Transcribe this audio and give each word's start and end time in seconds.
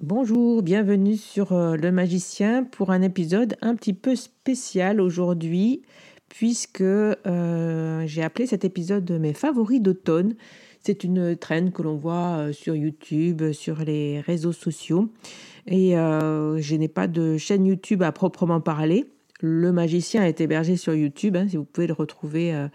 Bonjour, 0.00 0.62
bienvenue 0.62 1.16
sur 1.16 1.50
euh, 1.50 1.74
Le 1.74 1.90
Magicien 1.90 2.62
pour 2.62 2.92
un 2.92 3.02
épisode 3.02 3.56
un 3.62 3.74
petit 3.74 3.94
peu 3.94 4.14
spécial 4.14 5.00
aujourd'hui 5.00 5.82
puisque 6.28 6.82
euh, 6.82 8.06
j'ai 8.06 8.22
appelé 8.22 8.46
cet 8.46 8.64
épisode 8.64 9.10
mes 9.10 9.32
favoris 9.32 9.82
d'automne. 9.82 10.36
C'est 10.78 11.02
une 11.02 11.34
traîne 11.34 11.72
que 11.72 11.82
l'on 11.82 11.96
voit 11.96 12.36
euh, 12.36 12.52
sur 12.52 12.76
YouTube, 12.76 13.50
sur 13.50 13.80
les 13.80 14.20
réseaux 14.20 14.52
sociaux. 14.52 15.10
Et 15.66 15.94
je 15.94 16.74
n'ai 16.76 16.88
pas 16.88 17.08
de 17.08 17.36
chaîne 17.36 17.66
YouTube 17.66 18.04
à 18.04 18.12
proprement 18.12 18.60
parler. 18.60 19.10
Le 19.40 19.72
Magicien 19.72 20.24
est 20.24 20.40
hébergé 20.40 20.76
sur 20.76 20.94
YouTube, 20.94 21.36
hein, 21.36 21.48
si 21.48 21.56
vous 21.56 21.64
pouvez 21.64 21.88
le 21.88 21.92
retrouver. 21.92 22.68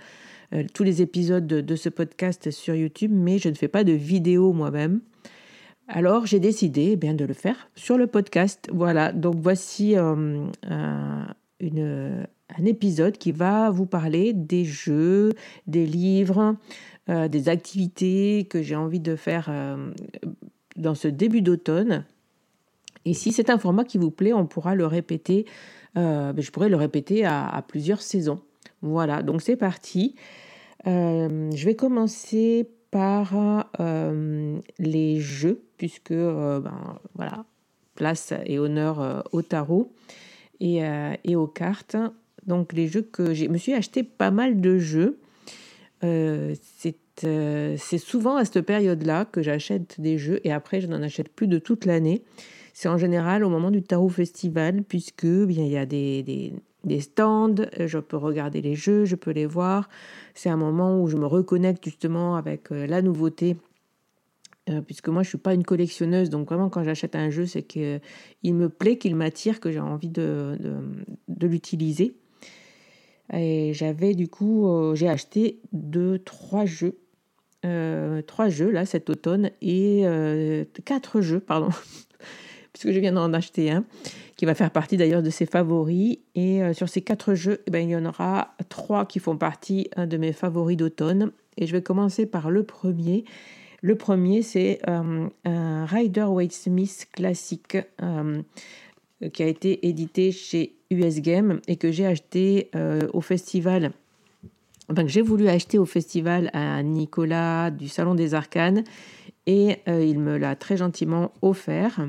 tous 0.76 0.84
les 0.84 1.02
épisodes 1.02 1.48
de, 1.48 1.76
ce 1.76 1.90
podcast 1.90 2.52
sur 2.52 2.76
YouTube, 2.76 3.12
mais 3.12 3.40
je 3.40 3.48
ne 3.50 3.56
fais 3.56 3.70
pas 3.70 3.84
de 3.84 3.94
vidéo 3.94 4.54
moi-même. 4.54 5.00
Alors 5.88 6.26
j'ai 6.26 6.40
décidé 6.40 6.92
eh 6.94 6.96
bien, 6.96 7.14
de 7.14 7.26
le 7.26 7.34
faire 7.34 7.70
sur 7.76 7.98
le 7.98 8.08
podcast. 8.08 8.70
Voilà, 8.72 9.12
donc 9.12 9.36
voici 9.38 9.98
euh, 9.98 10.46
un, 10.70 11.36
épisode 12.66 13.18
qui 13.18 13.32
va 13.34 13.70
vous 13.70 13.86
parler 13.86 14.32
des 14.32 14.64
jeux, 14.64 15.34
des 15.68 15.86
livres, 15.86 16.56
euh, 17.10 17.28
des 17.28 17.50
activités 17.50 18.48
que 18.50 18.62
j'ai 18.62 18.78
envie 18.78 19.02
de 19.02 19.18
faire 19.18 19.48
euh, 19.50 19.92
dans 20.78 20.96
ce 20.96 21.10
début 21.10 21.42
d'automne. 21.42 22.06
Et 23.04 23.14
si 23.14 23.34
c'est 23.34 23.50
un 23.50 23.58
format 23.58 23.84
qui 23.84 23.98
vous 23.98 24.12
plaît, 24.12 24.32
on 24.32 24.46
pourra 24.46 24.76
le 24.76 24.86
répéter, 24.86 25.46
je 25.96 26.52
pourrais 26.52 26.70
le 26.70 26.78
répéter 26.78 27.26
à 27.26 27.62
plusieurs 27.68 28.02
saisons. 28.02 28.40
Voilà, 28.82 29.22
donc 29.22 29.42
c'est 29.42 29.58
parti. 29.58 30.16
je 30.86 31.66
vais 31.66 31.76
commencer 31.76 32.70
par 32.92 33.68
les 34.80 35.20
jeux 35.20 35.62
puisque 35.84 36.12
euh, 36.12 36.62
ben, 36.62 36.98
voilà, 37.14 37.44
place 37.96 38.32
et 38.46 38.58
honneur 38.58 39.02
euh, 39.02 39.20
au 39.34 39.42
tarot 39.42 39.92
et, 40.62 40.86
euh, 40.86 41.14
et, 41.26 41.36
aux 41.36 41.46
cartes. 41.46 41.98
Donc 42.48 42.72
les 42.72 42.88
jeux 42.88 43.02
que 43.02 43.34
j'ai, 43.34 43.50
me 43.50 43.58
suis 43.58 43.74
acheté 43.74 44.02
pas 44.02 44.32
mal 44.32 44.62
de 44.62 44.78
jeux. 44.78 45.20
c'est 46.02 47.98
souvent 47.98 48.38
à 48.38 48.46
cette 48.46 48.62
période-là 48.62 49.26
que 49.26 49.42
j'achète 49.42 50.00
des 50.00 50.18
jeux 50.18 50.40
et 50.46 50.54
après 50.54 50.80
je 50.80 50.88
n'en 50.88 51.02
achète 51.02 51.28
plus 51.28 51.48
de 51.48 51.60
toute 51.60 51.84
l'année. 51.84 52.24
C'est 52.72 52.88
en 52.88 52.98
général 52.98 53.44
au 53.44 53.50
moment 53.50 53.70
du 53.70 53.84
Tarot 53.84 54.08
Festival 54.08 54.84
puisque 54.84 55.26
bien 55.26 55.66
il 55.66 55.72
y 55.72 55.78
a 55.78 55.86
des, 55.86 56.24
des, 56.86 57.02
stands, 57.02 57.56
je 57.78 58.00
peux 58.00 58.16
regarder 58.16 58.62
les 58.62 58.76
jeux, 58.76 59.04
je 59.04 59.18
peux 59.18 59.32
les 59.32 59.48
voir. 59.48 59.90
C'est 60.34 60.50
un 60.50 60.56
moment 60.56 61.02
où 61.02 61.10
je 61.10 61.18
me 61.18 61.26
reconnecte 61.26 61.84
justement 61.84 62.38
avec 62.38 62.70
la 62.70 63.02
nouveauté 63.02 63.58
euh, 64.70 64.82
puisque 64.82 65.10
moi 65.10 65.24
je 65.24 65.30
suis 65.30 65.38
pas 65.38 65.54
une 65.54 65.64
collectionneuse, 65.64 66.30
donc 66.30 66.48
vraiment 66.48 66.70
quand 66.70 66.86
j'achète 66.86 67.18
un 67.18 67.30
jeu, 67.30 67.46
c'est 67.46 67.64
qu'il 67.64 68.00
me 68.44 68.70
plaît, 68.70 68.98
qu'il 68.98 69.14
m'attire, 69.16 69.60
que 69.60 69.72
j'ai 69.72 69.82
envie 69.82 70.10
de, 70.10 70.58
l'utiliser. 71.42 72.16
Et 73.34 73.74
j'avais 73.74 74.14
du 74.14 74.30
coup, 74.30 74.68
euh, 74.68 74.96
j'ai 74.96 75.10
acheté 75.10 75.60
deux, 75.74 76.20
trois 76.20 76.66
jeux, 76.66 76.98
euh, 77.66 78.22
trois 78.22 78.48
jeux 78.48 78.70
là 78.72 78.86
cet 78.86 79.10
automne 79.10 79.52
et 79.62 80.06
quatre 80.86 81.20
jeux, 81.20 81.42
pardon, 81.42 81.70
puisque 82.74 82.92
je 82.94 83.00
viens 83.02 83.12
d'en 83.12 83.34
acheter 83.34 83.70
un, 83.70 83.84
qui 84.38 84.46
va 84.46 84.56
faire 84.56 84.72
partie 84.72 84.96
d'ailleurs 84.96 85.24
de 85.24 85.30
ses 85.30 85.46
favoris. 85.46 86.20
Et 86.36 86.62
sur 86.74 86.88
ces 86.88 87.02
quatre 87.02 87.34
jeux, 87.34 87.64
eh 87.68 87.72
ben, 87.72 87.80
il 87.80 87.90
y 87.90 87.98
en 87.98 88.06
aura 88.06 88.56
trois 88.70 89.06
qui 89.06 89.20
font 89.20 89.36
partie 89.36 89.90
de 89.98 90.16
mes 90.16 90.32
favoris 90.32 90.78
d'automne. 90.78 91.32
Et 91.58 91.68
je 91.68 91.74
vais 91.74 91.84
commencer 91.84 92.26
par 92.26 92.50
le 92.50 92.64
premier 92.64 93.26
le 93.84 93.96
premier, 93.96 94.44
c'est 94.44 94.80
euh, 94.88 95.28
un 95.44 95.86
Rider 95.86 96.24
Waite 96.24 96.54
Smith 96.54 97.06
classique 97.12 97.78
euh, 98.02 98.42
qui 99.34 99.44
a 99.44 99.48
été 99.48 99.90
édité 99.90 100.32
chez 100.32 100.78
US 100.90 101.20
Game 101.20 101.60
et 101.68 101.76
que 101.76 101.92
j'ai 101.92 102.06
acheté 102.06 102.70
euh, 102.76 103.10
au 103.12 103.20
festival. 103.20 103.92
J'ai 105.06 105.22
voulu 105.22 105.50
acheter 105.50 105.80
au 105.80 105.86
festival 105.86 106.50
à 106.54 106.82
Nicolas 106.82 107.72
du 107.72 107.90
Salon 107.90 108.16
des 108.16 108.34
Arcanes 108.34 108.86
et 109.48 109.80
il 109.88 110.20
me 110.20 110.38
l'a 110.38 110.56
très 110.56 110.78
gentiment 110.78 111.32
offert. 111.42 112.08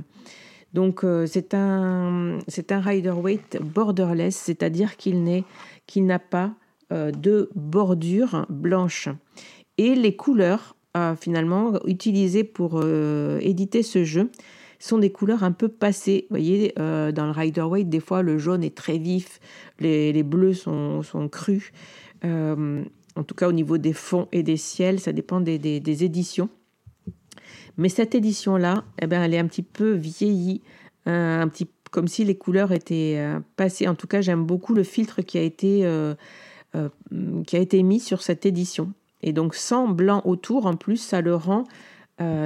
Donc 0.75 1.05
c'est 1.27 1.55
un 1.55 2.41
Rider 2.69 3.11
Waite 3.11 3.59
borderless, 3.63 4.37
c'est-à-dire 4.37 4.97
qu'il 4.97 5.23
n'est 5.23 5.45
qu'il 5.87 6.05
n'a 6.05 6.19
pas 6.19 6.53
de 6.91 7.49
bordure 7.55 8.45
blanche 8.49 9.09
et 9.79 9.95
les 9.95 10.17
couleurs 10.17 10.75
finalement 11.19 11.73
utilisées 11.87 12.45
pour 12.45 12.81
euh, 12.83 13.39
éditer 13.41 13.83
ce 13.83 14.05
jeu 14.05 14.31
sont 14.79 14.99
des 14.99 15.11
couleurs 15.11 15.43
un 15.43 15.53
peu 15.53 15.69
passées. 15.69 16.27
Vous 16.29 16.37
voyez, 16.37 16.73
euh, 16.79 17.11
dans 17.11 17.25
le 17.25 17.33
Rider 17.33 17.63
Waite, 17.63 17.89
des 17.89 18.01
fois 18.01 18.23
le 18.23 18.39
jaune 18.39 18.63
est 18.63 18.77
très 18.77 18.99
vif, 18.99 19.41
les, 19.81 20.23
bleus 20.23 20.55
sont, 20.55 21.03
crus. 21.31 21.73
Euh, 22.25 22.85
en 23.17 23.23
tout 23.25 23.35
cas 23.35 23.49
au 23.49 23.53
niveau 23.53 23.79
des 23.79 23.93
fonds 23.93 24.29
et 24.31 24.43
des 24.43 24.57
ciels, 24.57 25.01
ça 25.01 25.13
dépend 25.13 25.41
des, 25.41 25.59
éditions. 26.05 26.49
Mais 27.77 27.89
cette 27.89 28.15
édition-là, 28.15 28.85
eh 29.01 29.07
ben, 29.07 29.23
elle 29.23 29.35
est 29.35 29.39
un 29.39 29.47
petit 29.47 29.63
peu 29.63 29.93
vieillie, 29.93 30.63
un 31.07 31.49
petit, 31.49 31.67
comme 31.91 32.07
si 32.07 32.25
les 32.25 32.37
couleurs 32.37 32.71
étaient 32.71 33.21
passées. 33.57 33.89
En 33.89 33.95
tout 33.95 34.07
cas, 34.07 34.21
j'aime 34.21 34.45
beaucoup 34.45 34.75
le 34.75 34.85
filtre 34.85 35.23
qui 35.23 35.39
a 35.39 35.43
été, 35.43 35.89
qui 37.47 37.57
a 37.57 37.59
été 37.59 37.83
mis 37.83 38.01
sur 38.01 38.23
cette 38.23 38.47
édition. 38.47 38.93
Et 39.25 39.33
donc 39.33 39.57
sans 39.57 39.89
blanc 39.89 40.23
autour, 40.25 40.67
en 40.67 40.77
plus, 40.77 40.99
ça 40.99 41.21
le 41.21 41.35
rend 41.35 41.65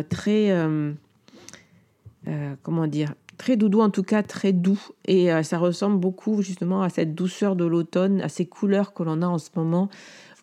très, 0.08 0.50
comment 2.62 2.86
dire, 2.86 3.12
très 3.38 3.56
doudou, 3.56 3.80
en 3.80 3.88
tout 3.88 4.02
cas 4.02 4.22
très 4.22 4.52
doux. 4.52 4.80
Et 5.06 5.32
euh, 5.32 5.42
ça 5.42 5.56
ressemble 5.56 5.98
beaucoup 5.98 6.42
justement 6.42 6.82
à 6.82 6.90
cette 6.90 7.14
douceur 7.14 7.56
de 7.56 7.64
l'automne, 7.64 8.20
à 8.20 8.28
ces 8.28 8.44
couleurs 8.44 8.92
que 8.92 9.02
l'on 9.02 9.22
a 9.22 9.26
en 9.26 9.38
ce 9.38 9.48
moment 9.56 9.88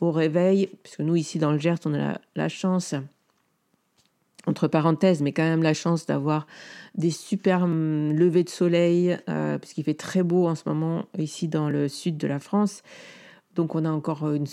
au 0.02 0.12
réveil, 0.12 0.70
puisque 0.82 1.02
nous 1.02 1.16
ici 1.16 1.38
dans 1.38 1.52
le 1.52 1.60
Gers, 1.60 1.80
on 1.86 1.94
a 1.94 2.20
la, 2.36 2.50
chance, 2.50 2.96
entre 4.46 4.68
parenthèses, 4.68 5.22
mais 5.22 5.32
quand 5.32 5.44
même 5.44 5.64
la 5.64 5.74
chance 5.74 6.06
d'avoir 6.06 6.48
des 6.96 7.12
super 7.12 7.66
levées 7.68 8.44
de 8.44 8.50
soleil, 8.50 9.18
euh, 9.30 9.58
puisqu'il 9.58 9.84
fait 9.84 9.94
très 9.94 10.24
beau 10.24 10.48
en 10.48 10.56
ce 10.56 10.64
moment 10.66 11.06
ici 11.18 11.48
dans 11.48 11.70
le 11.70 11.88
sud 11.88 12.18
de 12.18 12.28
la 12.28 12.40
France. 12.40 12.82
Donc 13.56 13.76
on 13.76 13.86
a 13.86 13.90
encore 13.90 14.30
une 14.32 14.48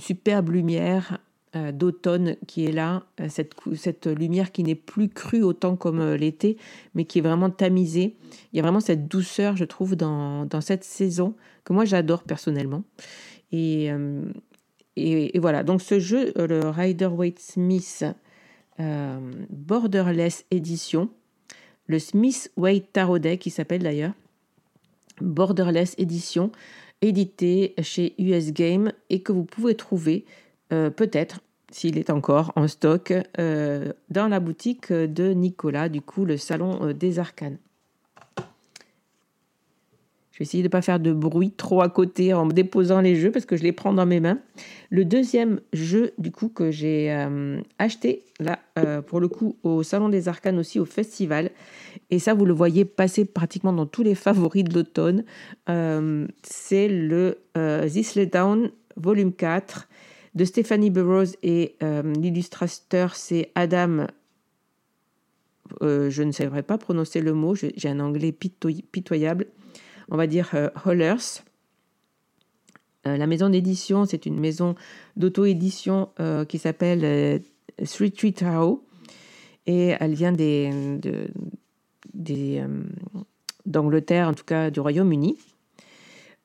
superbe 0.00 0.50
lumière 0.50 1.18
euh, 1.56 1.72
d'automne 1.72 2.36
qui 2.46 2.66
est 2.66 2.72
là, 2.72 3.04
euh, 3.20 3.28
cette, 3.28 4.06
lumière 4.06 4.52
qui 4.52 4.62
n'est 4.62 4.74
plus 4.74 5.08
crue 5.08 5.42
autant 5.42 5.76
comme 5.76 6.00
euh, 6.00 6.16
l'été, 6.16 6.58
mais 6.94 7.04
qui 7.04 7.20
est 7.20 7.22
vraiment 7.22 7.50
tamisée. 7.50 8.16
Il 8.52 8.56
y 8.56 8.58
a 8.58 8.62
vraiment 8.62 8.80
cette 8.80 9.08
douceur, 9.08 9.56
je 9.56 9.64
trouve, 9.64 9.94
dans, 9.94 10.48
cette 10.60 10.84
saison 10.84 11.34
que 11.64 11.72
moi 11.72 11.84
j'adore 11.84 12.24
personnellement. 12.24 12.82
Et, 13.52 13.90
voilà, 15.38 15.62
donc 15.62 15.82
ce 15.82 15.98
jeu, 15.98 16.32
le 16.36 16.68
Rider 16.68 17.06
Waite 17.06 17.38
Smith 17.38 18.04
Borderless 18.78 20.44
Edition, 20.50 21.08
le 21.86 21.98
Smith 21.98 22.50
Waite 22.56 22.92
Tarot 22.92 23.20
qui 23.38 23.50
s'appelle 23.50 23.82
d'ailleurs, 23.82 24.12
Borderless 25.20 25.94
Edition, 25.96 26.50
édité 27.06 27.74
chez 27.82 28.14
US 28.18 28.52
Game 28.52 28.92
et 29.10 29.20
que 29.20 29.32
vous 29.32 29.44
pouvez 29.44 29.74
trouver 29.74 30.24
peut-être 30.68 31.40
s'il 31.70 31.98
est 31.98 32.10
encore 32.10 32.52
en 32.56 32.68
stock, 32.68 33.12
euh, 33.38 33.92
dans 34.08 34.28
la 34.28 34.40
boutique 34.40 34.92
de 34.92 35.32
Nicolas, 35.32 35.88
du 35.88 36.00
coup, 36.00 36.24
le 36.24 36.36
salon 36.36 36.78
euh, 36.82 36.92
des 36.92 37.18
arcanes. 37.18 37.58
Je 40.36 40.40
vais 40.40 40.42
essayer 40.42 40.62
de 40.62 40.68
ne 40.68 40.70
pas 40.70 40.82
faire 40.82 41.00
de 41.00 41.14
bruit 41.14 41.50
trop 41.50 41.80
à 41.80 41.88
côté 41.88 42.34
en 42.34 42.44
déposant 42.44 43.00
les 43.00 43.16
jeux 43.16 43.30
parce 43.30 43.46
que 43.46 43.56
je 43.56 43.62
les 43.62 43.72
prends 43.72 43.94
dans 43.94 44.04
mes 44.04 44.20
mains. 44.20 44.38
Le 44.90 45.06
deuxième 45.06 45.62
jeu, 45.72 46.12
du 46.18 46.30
coup, 46.30 46.50
que 46.50 46.70
j'ai 46.70 47.10
euh, 47.10 47.58
acheté, 47.78 48.22
là, 48.38 48.58
pour 49.06 49.20
le 49.20 49.28
coup, 49.28 49.56
au 49.62 49.82
Salon 49.82 50.10
des 50.10 50.28
Arcanes 50.28 50.58
aussi, 50.58 50.78
au 50.78 50.84
festival. 50.84 51.50
Et 52.10 52.18
ça, 52.18 52.34
vous 52.34 52.44
le 52.44 52.52
voyez 52.52 52.84
passer 52.84 53.24
pratiquement 53.24 53.72
dans 53.72 53.86
tous 53.86 54.02
les 54.02 54.14
favoris 54.14 54.64
de 54.64 54.74
l'automne. 54.74 55.24
c'est 56.42 56.88
le 56.88 57.38
This 57.88 58.18
Down 58.18 58.70
Volume 58.96 59.32
4 59.32 59.88
de 60.36 60.44
Stéphanie 60.44 60.90
Burroughs 60.90 61.34
et 61.42 61.76
euh, 61.82 62.02
l'illustrateur 62.14 63.16
c'est 63.16 63.50
Adam. 63.54 64.06
Euh, 65.82 66.10
je 66.10 66.22
ne 66.22 66.30
saurais 66.30 66.62
pas 66.62 66.78
prononcer 66.78 67.20
le 67.20 67.32
mot, 67.32 67.54
j'ai 67.54 67.88
un 67.88 67.98
anglais 67.98 68.32
pitoyable. 68.32 69.46
On 70.10 70.16
va 70.16 70.26
dire 70.26 70.50
euh, 70.54 70.70
Hollers. 70.84 71.42
la 73.04 73.26
maison 73.26 73.48
d'édition, 73.48 74.04
c'est 74.06 74.26
une 74.26 74.38
maison 74.38 74.74
d'auto-édition 75.16 76.10
qui 76.48 76.58
s'appelle 76.58 77.40
Street 77.84 78.10
Tree 78.10 78.32
Tarot 78.32 78.84
et 79.66 79.94
elle 80.00 80.14
vient 80.14 80.32
d'Angleterre, 83.64 84.28
en 84.28 84.34
tout 84.34 84.44
cas 84.44 84.70
du 84.70 84.80
Royaume-Uni. 84.80 85.38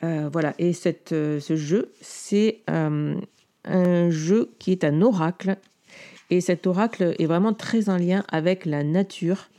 voilà, 0.01 0.53
et 0.59 0.73
ce 0.73 1.55
jeu, 1.55 1.91
c'est 1.99 2.61
un 3.65 4.09
jeu 4.09 4.51
qui 4.59 4.71
est 4.71 4.83
un 4.83 5.01
oracle. 5.01 5.57
Et 6.29 6.39
cet 6.39 6.65
oracle 6.65 7.13
est 7.19 7.25
vraiment 7.25 7.53
très 7.53 7.89
en 7.89 7.97
lien 7.97 8.23
avec 8.29 8.65
la 8.65 8.83
nature. 8.83 9.49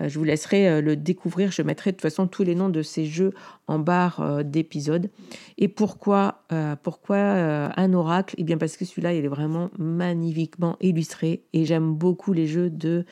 Euh, 0.00 0.08
je 0.08 0.18
vous 0.18 0.24
laisserai 0.24 0.68
euh, 0.68 0.80
le 0.80 0.96
découvrir. 0.96 1.52
Je 1.52 1.62
mettrai 1.62 1.92
de 1.92 1.96
toute 1.96 2.02
façon 2.02 2.26
tous 2.26 2.42
les 2.42 2.54
noms 2.54 2.68
de 2.68 2.82
ces 2.82 3.06
jeux 3.06 3.32
en 3.66 3.78
barre 3.78 4.20
euh, 4.20 4.42
d'épisodes. 4.42 5.10
Et 5.58 5.68
pourquoi, 5.68 6.42
pourquoi 6.82 7.16
un 7.16 7.92
oracle? 7.92 8.34
Eh 8.38 8.44
bien 8.44 8.56
parce 8.56 8.76
que 8.76 8.84
celui-là, 8.84 9.12
il 9.12 9.24
est 9.24 9.28
vraiment 9.28 9.70
magnifiquement 9.78 10.76
illustré. 10.80 11.42
Et 11.52 11.64
j'aime 11.64 11.94
beaucoup 11.94 12.32
les 12.32 12.46
jeux 12.46 12.70
de, 12.70 13.04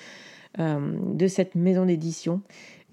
de 0.58 1.26
cette 1.26 1.54
maison 1.54 1.84
d'édition. 1.84 2.40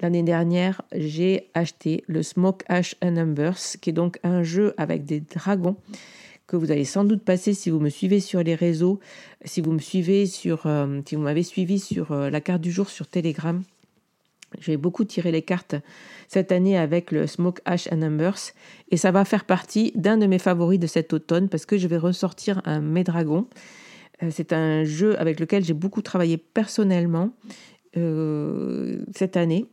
L'année 0.02 0.24
dernière, 0.24 0.82
j'ai 0.94 1.50
acheté 1.54 2.04
le 2.08 2.22
Smoke 2.22 2.66
Ash 2.68 2.96
and 3.02 3.12
Numbers, 3.12 3.58
qui 3.82 3.92
est 3.92 3.94
donc 3.94 4.20
un 4.24 4.44
jeu 4.44 4.74
avec 4.78 5.06
des 5.06 5.22
dragons 5.22 5.78
que 6.48 6.58
vous 6.58 6.72
allez 6.72 6.86
sans 6.86 7.06
doute 7.06 7.24
passer 7.24 7.54
si 7.54 7.70
vous 7.70 7.80
me 7.80 7.90
suivez 7.90 8.20
sur 8.20 8.44
les 8.44 8.56
réseaux, 8.56 9.00
si 9.46 9.62
vous 9.62 9.72
me 9.72 9.80
suivez 9.80 10.26
sur, 10.26 10.68
si 11.06 11.16
vous 11.16 11.22
m'avez 11.22 11.44
suivi 11.44 11.80
sur 11.80 12.14
la 12.14 12.42
carte 12.42 12.62
du 12.62 12.72
jour 12.72 12.90
sur 12.90 13.08
Telegram. 13.08 13.64
Je 14.60 14.72
vais 14.72 14.78
beaucoup 14.78 15.04
tirer 15.04 15.32
les 15.32 15.42
cartes 15.42 15.76
cette 16.28 16.52
année 16.52 16.78
avec 16.78 17.12
le 17.12 17.28
Smoke 17.28 17.62
Ash 17.66 17.88
and 17.92 17.98
Numbers 17.98 18.54
et 18.90 18.98
ça 18.98 19.12
va 19.12 19.26
faire 19.26 19.46
partie 19.46 19.92
d'un 19.96 20.18
de 20.18 20.26
mes 20.26 20.40
favoris 20.40 20.80
de 20.80 20.88
cet 20.88 21.14
automne 21.14 21.50
parce 21.50 21.66
que 21.66 21.78
je 21.78 21.88
vais 21.88 21.98
ressortir 21.98 22.62
un 22.66 22.80
Médragon. 22.80 23.48
Euh, 24.24 24.30
c'est 24.32 24.54
un 24.54 24.84
jeu 24.84 25.20
avec 25.20 25.40
lequel 25.40 25.64
j'ai 25.66 25.74
beaucoup 25.74 26.02
travaillé 26.02 26.38
personnellement 26.38 27.32
cette 29.14 29.38
année 29.38 29.70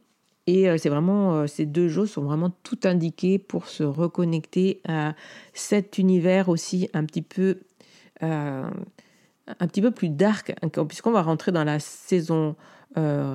et 0.46 0.68
euh, 0.68 0.76
c'est 0.76 0.88
vraiment, 0.88 1.34
euh, 1.34 1.46
ces 1.46 1.66
deux 1.66 1.88
jeux 1.88 2.06
sont 2.06 2.22
vraiment 2.22 2.50
tout 2.50 2.78
indiqués 2.84 3.38
pour 3.38 3.68
se 3.68 3.84
reconnecter 3.84 4.80
à 4.88 5.14
cet 5.54 5.98
univers 5.98 6.48
aussi 6.48 6.88
un 6.94 7.04
petit 7.04 7.22
peu, 7.22 7.60
euh, 8.22 8.68
un 9.46 9.66
petit 9.68 9.80
peu 9.80 9.92
plus 9.92 10.08
dark, 10.08 10.54
hein, 10.62 10.84
puisqu'on 10.84 11.12
va 11.12 11.22
rentrer 11.22 11.52
dans 11.52 11.64
la 11.64 11.78
saison 11.78 12.56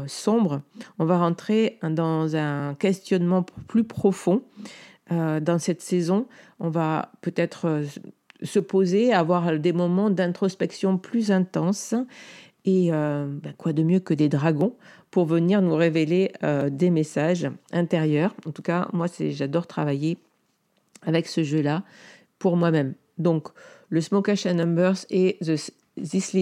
sombre, 0.08 0.62
on 1.00 1.06
va 1.06 1.18
rentrer 1.18 1.80
dans 1.82 2.36
un 2.36 2.76
questionnement 2.76 3.44
plus 3.68 3.84
profond. 3.84 4.44
dans 5.10 5.60
cette 5.60 5.82
saison, 5.82 6.28
on 6.60 6.70
va 6.70 7.12
peut-être 7.22 7.82
se 8.44 8.60
poser, 8.60 9.14
avoir 9.14 9.58
des 9.58 9.74
moments 9.74 10.10
d'introspection 10.10 10.98
plus 10.98 11.32
intenses. 11.32 11.96
Et 12.66 12.92
ben, 12.92 13.54
quoi 13.58 13.74
de 13.74 13.84
mieux 13.84 14.00
que 14.00 14.14
des 14.14 14.30
dragons 14.30 14.76
pour 15.12 15.26
venir 15.26 15.62
nous 15.62 15.76
révéler 15.76 16.32
euh, 16.44 16.70
des 16.70 16.90
messages 16.90 17.50
intérieurs. 17.72 18.36
En 18.46 18.52
tout 18.52 18.62
cas, 18.62 18.88
moi, 18.94 19.08
j'adore 19.20 19.68
travailler 19.68 20.18
avec 21.02 21.28
ce 21.28 21.44
jeu-là 21.44 21.84
pour 22.40 22.58
moi-même. 22.58 22.94
Donc, 23.18 23.48
le 23.90 24.02
Smoke 24.02 24.30
Ash 24.30 24.46
Numbers 24.46 25.06
et 25.10 25.38
The, 25.42 25.56
This, 26.00 26.36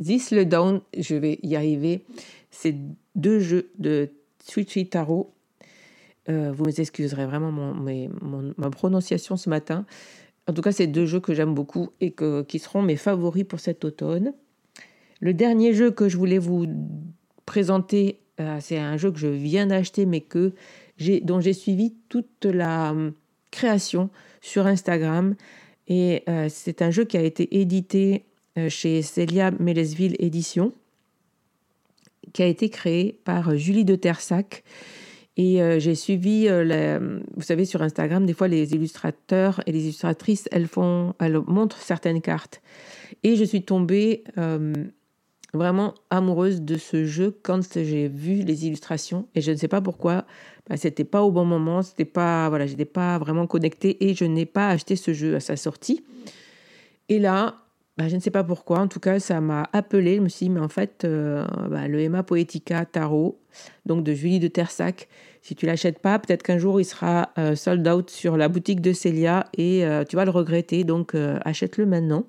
euh, 0.00 0.44
Down, 0.44 0.80
je 0.96 1.14
vais 1.14 1.38
y 1.42 1.56
arriver. 1.56 2.04
C'est 2.50 2.74
deux 3.14 3.38
jeux 3.40 3.70
de 3.78 4.10
Switchy 4.44 4.88
Tarot. 4.88 5.32
Euh, 6.28 6.52
vous 6.52 6.64
m'excuserez 6.64 7.26
vraiment 7.26 7.52
mon, 7.52 8.54
ma 8.56 8.70
prononciation 8.70 9.36
ce 9.36 9.48
matin. 9.48 9.86
En 10.48 10.52
tout 10.52 10.62
cas, 10.62 10.72
c'est 10.72 10.86
deux 10.86 11.06
jeux 11.06 11.20
que 11.20 11.34
j'aime 11.34 11.54
beaucoup 11.54 11.90
et 12.00 12.12
que, 12.12 12.42
qui 12.42 12.58
seront 12.58 12.82
mes 12.82 12.96
favoris 12.96 13.44
pour 13.44 13.60
cet 13.60 13.84
automne. 13.84 14.32
Le 15.20 15.34
dernier 15.34 15.72
jeu 15.72 15.90
que 15.90 16.08
je 16.08 16.16
voulais 16.16 16.38
vous 16.38 16.66
présenter, 17.46 18.20
euh, 18.40 18.58
c'est 18.60 18.78
un 18.78 18.96
jeu 18.96 19.10
que 19.10 19.18
je 19.18 19.28
viens 19.28 19.66
d'acheter, 19.66 20.06
mais 20.06 20.20
que 20.20 20.52
dont 21.22 21.40
j'ai 21.40 21.52
suivi 21.52 21.94
toute 22.08 22.44
la 22.44 22.90
hum, 22.90 23.12
création 23.50 24.10
sur 24.40 24.66
Instagram. 24.66 25.34
Et 25.88 26.22
euh, 26.28 26.48
c'est 26.50 26.82
un 26.82 26.90
jeu 26.90 27.04
qui 27.04 27.16
a 27.16 27.22
été 27.22 27.60
édité 27.60 28.14
euh, 28.14 28.35
chez 28.68 29.02
Celia 29.02 29.50
Melesville 29.58 30.16
Édition, 30.18 30.72
qui 32.32 32.42
a 32.42 32.46
été 32.46 32.68
créé 32.68 33.18
par 33.24 33.56
Julie 33.56 33.84
de 33.84 33.94
Tersac. 33.94 34.64
Et 35.38 35.60
j'ai 35.78 35.94
suivi, 35.94 36.48
vous 36.48 37.42
savez, 37.42 37.66
sur 37.66 37.82
Instagram, 37.82 38.24
des 38.24 38.32
fois 38.32 38.48
les 38.48 38.72
illustrateurs 38.72 39.60
et 39.66 39.72
les 39.72 39.84
illustratrices, 39.84 40.48
elles 40.50 40.66
font, 40.66 41.12
elles 41.18 41.38
montrent 41.46 41.82
certaines 41.82 42.22
cartes. 42.22 42.62
Et 43.22 43.36
je 43.36 43.44
suis 43.44 43.62
tombée 43.62 44.24
vraiment 45.56 45.94
amoureuse 46.10 46.62
de 46.62 46.76
ce 46.76 47.04
jeu 47.04 47.36
quand 47.42 47.60
j'ai 47.74 48.08
vu 48.08 48.42
les 48.42 48.66
illustrations 48.66 49.26
et 49.34 49.40
je 49.40 49.50
ne 49.50 49.56
sais 49.56 49.68
pas 49.68 49.80
pourquoi 49.80 50.24
bah, 50.68 50.76
c'était 50.76 51.04
pas 51.04 51.22
au 51.22 51.30
bon 51.30 51.44
moment 51.44 51.82
c'était 51.82 52.04
pas 52.04 52.48
voilà 52.48 52.66
pas 52.92 53.18
vraiment 53.18 53.46
connectée 53.46 54.08
et 54.08 54.14
je 54.14 54.24
n'ai 54.24 54.46
pas 54.46 54.68
acheté 54.68 54.96
ce 54.96 55.12
jeu 55.12 55.34
à 55.34 55.40
sa 55.40 55.56
sortie 55.56 56.04
et 57.08 57.18
là 57.18 57.56
bah, 57.96 58.08
je 58.08 58.14
ne 58.14 58.20
sais 58.20 58.30
pas 58.30 58.44
pourquoi, 58.44 58.80
en 58.80 58.88
tout 58.88 59.00
cas, 59.00 59.18
ça 59.18 59.40
m'a 59.40 59.70
appelé. 59.72 60.16
Je 60.16 60.20
me 60.20 60.28
suis 60.28 60.46
dit, 60.46 60.50
mais 60.50 60.60
en 60.60 60.68
fait, 60.68 61.04
euh, 61.04 61.46
bah, 61.70 61.88
le 61.88 62.00
Emma 62.00 62.22
Poetica 62.22 62.84
Tarot, 62.84 63.38
donc 63.86 64.04
de 64.04 64.12
Julie 64.12 64.38
de 64.38 64.48
Tersac, 64.48 65.08
si 65.40 65.54
tu 65.54 65.64
l'achètes 65.64 66.00
pas, 66.00 66.18
peut-être 66.18 66.42
qu'un 66.42 66.58
jour 66.58 66.80
il 66.80 66.84
sera 66.84 67.30
euh, 67.38 67.54
sold 67.54 67.86
out 67.88 68.10
sur 68.10 68.36
la 68.36 68.48
boutique 68.48 68.80
de 68.80 68.92
Célia 68.92 69.46
et 69.56 69.86
euh, 69.86 70.04
tu 70.04 70.16
vas 70.16 70.24
le 70.26 70.30
regretter. 70.30 70.84
Donc 70.84 71.14
achète-le 71.14 71.86
maintenant. 71.86 72.24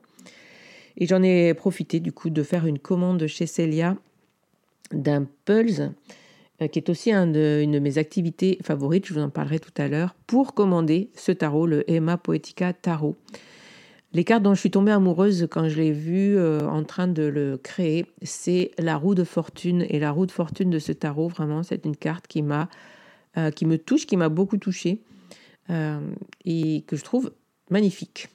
Et 0.98 1.06
j'en 1.06 1.22
ai 1.22 1.54
profité 1.54 2.00
du 2.00 2.12
coup 2.12 2.30
de 2.30 2.44
faire 2.44 2.66
une 2.66 2.80
commande 2.80 3.28
chez 3.28 3.46
Célia 3.46 3.98
d'un 4.92 5.28
Pulse, 5.46 5.82
qui 6.72 6.80
est 6.80 6.90
aussi 6.90 7.12
une 7.12 7.34
de 7.34 7.80
mes 7.80 7.98
activités 7.98 8.58
favorites, 8.64 9.06
je 9.06 9.14
vous 9.14 9.20
en 9.20 9.30
parlerai 9.30 9.60
tout 9.60 9.74
à 9.78 9.88
l'heure, 9.88 10.16
pour 10.26 10.54
commander 10.54 11.10
ce 11.14 11.32
tarot, 11.32 11.68
le 11.68 11.90
Emma 11.92 12.18
Poetica 12.18 12.74
Tarot. 12.74 13.16
Cartes 14.24 14.44
dont 14.44 14.54
je 14.54 14.60
suis 14.60 14.72
tombée 14.72 14.92
amoureuse 14.92 15.48
quand 15.50 15.68
je 15.68 15.76
l'ai 15.76 15.92
vu 15.92 16.38
euh, 16.38 16.62
en 16.68 16.84
train 16.84 17.08
de 17.08 17.24
le 17.24 17.58
créer, 17.58 18.06
c'est 18.22 18.72
la 18.78 18.98
roue 18.98 19.16
de 19.16 19.24
fortune. 19.24 19.86
Et 19.90 20.00
la 20.00 20.12
roue 20.12 20.26
de 20.26 20.32
fortune 20.32 20.70
de 20.70 20.80
ce 20.80 20.92
tarot, 20.92 21.28
vraiment, 21.28 21.64
c'est 21.64 21.86
une 21.86 21.96
carte 21.96 22.28
qui 22.28 22.42
m'a, 22.42 22.70
euh, 23.38 23.52
qui 23.52 23.66
me 23.66 23.78
touche, 23.78 24.06
qui 24.06 24.18
m'a 24.18 24.30
beaucoup 24.30 24.58
touchée 24.58 25.02
euh, 25.70 26.00
et 26.46 26.84
que 26.88 26.96
je 26.96 27.04
trouve 27.04 27.32
magnifique. 27.70 28.30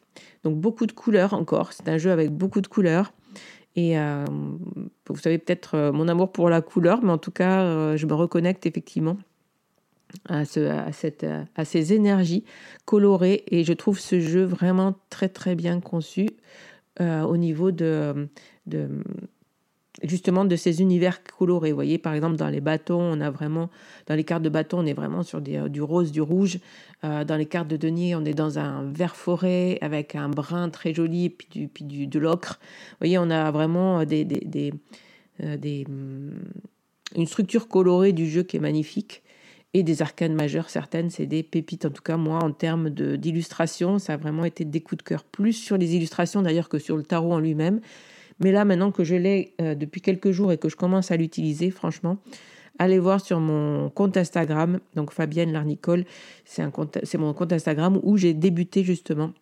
Donc 0.45 0.59
beaucoup 0.59 0.87
de 0.87 0.93
couleurs 0.93 1.33
encore. 1.33 1.73
C'est 1.73 1.89
un 1.89 1.99
jeu 1.99 2.11
avec 2.11 2.31
beaucoup 2.31 2.61
de 2.61 2.67
couleurs. 2.67 3.12
Et 3.75 3.97
vous 3.97 5.17
savez 5.17 5.39
peut-être 5.39 5.91
mon 5.95 6.07
amour 6.07 6.31
pour 6.31 6.51
la 6.51 6.61
couleur, 6.61 7.03
mais 7.03 7.11
en 7.11 7.17
tout 7.17 7.31
cas, 7.31 7.97
je 7.97 8.05
me 8.05 8.12
reconnecte 8.12 8.67
effectivement 8.67 9.17
à, 10.28 10.45
ce, 10.45 10.61
à, 10.61 10.92
cette, 10.92 11.26
à 11.54 11.64
ces 11.64 11.92
énergies 11.92 12.45
colorées 12.85 13.45
et 13.49 13.64
je 13.64 13.73
trouve 13.73 13.99
ce 13.99 14.21
jeu 14.21 14.45
vraiment 14.45 14.95
très 15.11 15.28
très 15.28 15.54
bien 15.54 15.81
conçu 15.81 16.28
euh, 17.00 17.23
au 17.23 17.37
niveau 17.37 17.71
de, 17.71 18.28
de, 18.66 18.88
justement 20.02 20.45
de 20.45 20.57
ces 20.57 20.81
univers 20.81 21.23
colorés. 21.23 21.71
Vous 21.71 21.76
voyez 21.76 21.99
par 21.99 22.14
exemple 22.14 22.37
dans 22.37 22.49
les 22.49 22.61
bâtons, 22.61 23.00
on 23.00 23.21
a 23.21 23.31
vraiment 23.31 23.71
dans 24.07 24.14
les 24.14 24.25
cartes 24.25 24.42
de 24.42 24.49
bâton, 24.49 24.81
on 24.81 24.87
est 24.87 24.92
vraiment 24.92 25.23
sur 25.23 25.40
des, 25.40 25.69
du 25.69 25.83
rose, 25.83 26.12
du 26.12 26.21
rouge. 26.21 26.59
Euh, 27.04 27.25
dans 27.25 27.37
les 27.37 27.47
cartes 27.47 27.69
de 27.69 27.76
denier, 27.76 28.14
on 28.14 28.25
est 28.25 28.35
dans 28.35 28.59
un 28.59 28.85
vert 28.85 29.16
forêt 29.16 29.78
avec 29.81 30.14
un 30.14 30.28
brun 30.28 30.71
très 30.71 30.95
joli 30.95 31.25
et 31.25 31.31
puis, 31.31 31.49
du, 31.50 31.69
puis 31.69 31.85
du, 31.85 32.07
de 32.07 32.19
l'ocre. 32.19 32.61
Vous 32.62 32.97
voyez, 33.00 33.19
on 33.19 33.31
a 33.31 33.50
vraiment 33.50 34.04
des, 34.04 34.25
des, 34.25 34.40
des, 34.45 34.73
euh, 35.42 35.57
des 35.57 35.87
une 37.14 37.26
structure 37.26 37.69
colorée 37.69 38.12
du 38.12 38.28
jeu 38.28 38.42
qui 38.42 38.57
est 38.57 38.61
magnifique 38.61 39.23
et 39.75 39.83
des 39.83 40.02
arcanes 40.02 40.35
majeures, 40.35 40.69
certaines, 40.69 41.09
c'est 41.09 41.26
des 41.26 41.43
pépites. 41.43 41.87
En 41.87 41.91
tout 41.91 42.02
cas, 42.02 42.17
moi, 42.17 42.43
en 42.43 42.52
termes 42.52 42.91
d'illustration, 42.91 43.99
ça 43.99 44.14
a 44.14 44.17
vraiment 44.17 44.45
été 44.45 44.64
des 44.64 44.81
coups 44.81 44.99
de 44.99 45.09
cœur, 45.09 45.25
plus 45.25 45.55
sur 45.55 45.79
les 45.79 45.97
illustrations 45.97 46.43
d'ailleurs 46.43 46.69
que 46.69 46.79
sur 46.79 46.97
le 46.97 47.02
tarot 47.02 47.33
en 47.33 47.38
lui-même. 47.38 47.81
Mais 48.41 48.52
là, 48.52 48.64
maintenant 48.64 48.91
que 48.91 49.05
je 49.05 49.14
l'ai 49.14 49.55
euh, 49.61 49.75
depuis 49.75 50.00
quelques 50.00 50.31
jours 50.31 50.52
et 50.52 50.59
que 50.59 50.69
je 50.69 50.76
commence 50.76 51.11
à 51.11 51.17
l'utiliser, 51.17 51.71
franchement, 51.71 52.19
allez 52.79 52.99
voir 52.99 53.21
sur 53.21 53.41
mon 53.41 53.88
compte 53.88 54.17
Instagram, 54.17 54.81
donc 54.95 55.12
Fabienne 55.12 55.52
Larnicole, 55.52 56.05
c'est 56.45 57.19
mon 57.19 57.33
compte 57.33 57.52
Instagram 57.52 57.99
où 58.02 58.17
j'ai 58.17 58.35
débuté 58.35 58.85
justement, 58.85 59.33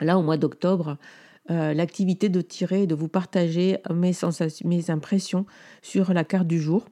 là 0.00 0.18
au 0.18 0.22
mois 0.22 0.36
d'octobre, 0.36 0.96
euh, 1.50 1.74
l'activité 1.74 2.28
de 2.28 2.40
tirer, 2.40 2.86
de 2.86 2.94
vous 2.94 3.08
partager 3.08 3.78
mes 3.92 4.90
impressions 4.90 5.46
sur 5.82 6.12
la 6.12 6.22
carte 6.22 6.46
du 6.46 6.60
jour. 6.60 6.86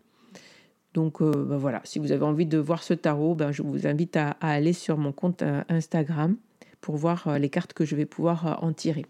Donc 0.98 1.22
euh, 1.22 1.30
ben 1.30 1.58
voilà, 1.58 1.80
si 1.84 2.00
vous 2.00 2.10
avez 2.10 2.24
envie 2.24 2.44
de 2.44 2.58
voir 2.58 2.82
ce 2.82 2.92
tarot, 2.92 3.36
ben 3.36 3.52
je 3.52 3.62
vous 3.62 3.86
invite 3.86 4.16
à, 4.16 4.30
aller 4.40 4.72
sur 4.72 4.98
mon 4.98 5.12
compte 5.12 5.42
euh, 5.42 5.62
Instagram 5.68 6.34
pour 6.80 6.96
voir 6.96 7.28
euh, 7.28 7.38
les 7.38 7.50
cartes 7.50 7.72
que 7.72 7.84
je 7.84 7.94
vais 7.94 8.04
pouvoir 8.04 8.58
en 8.64 8.72
tirer. 8.72 9.06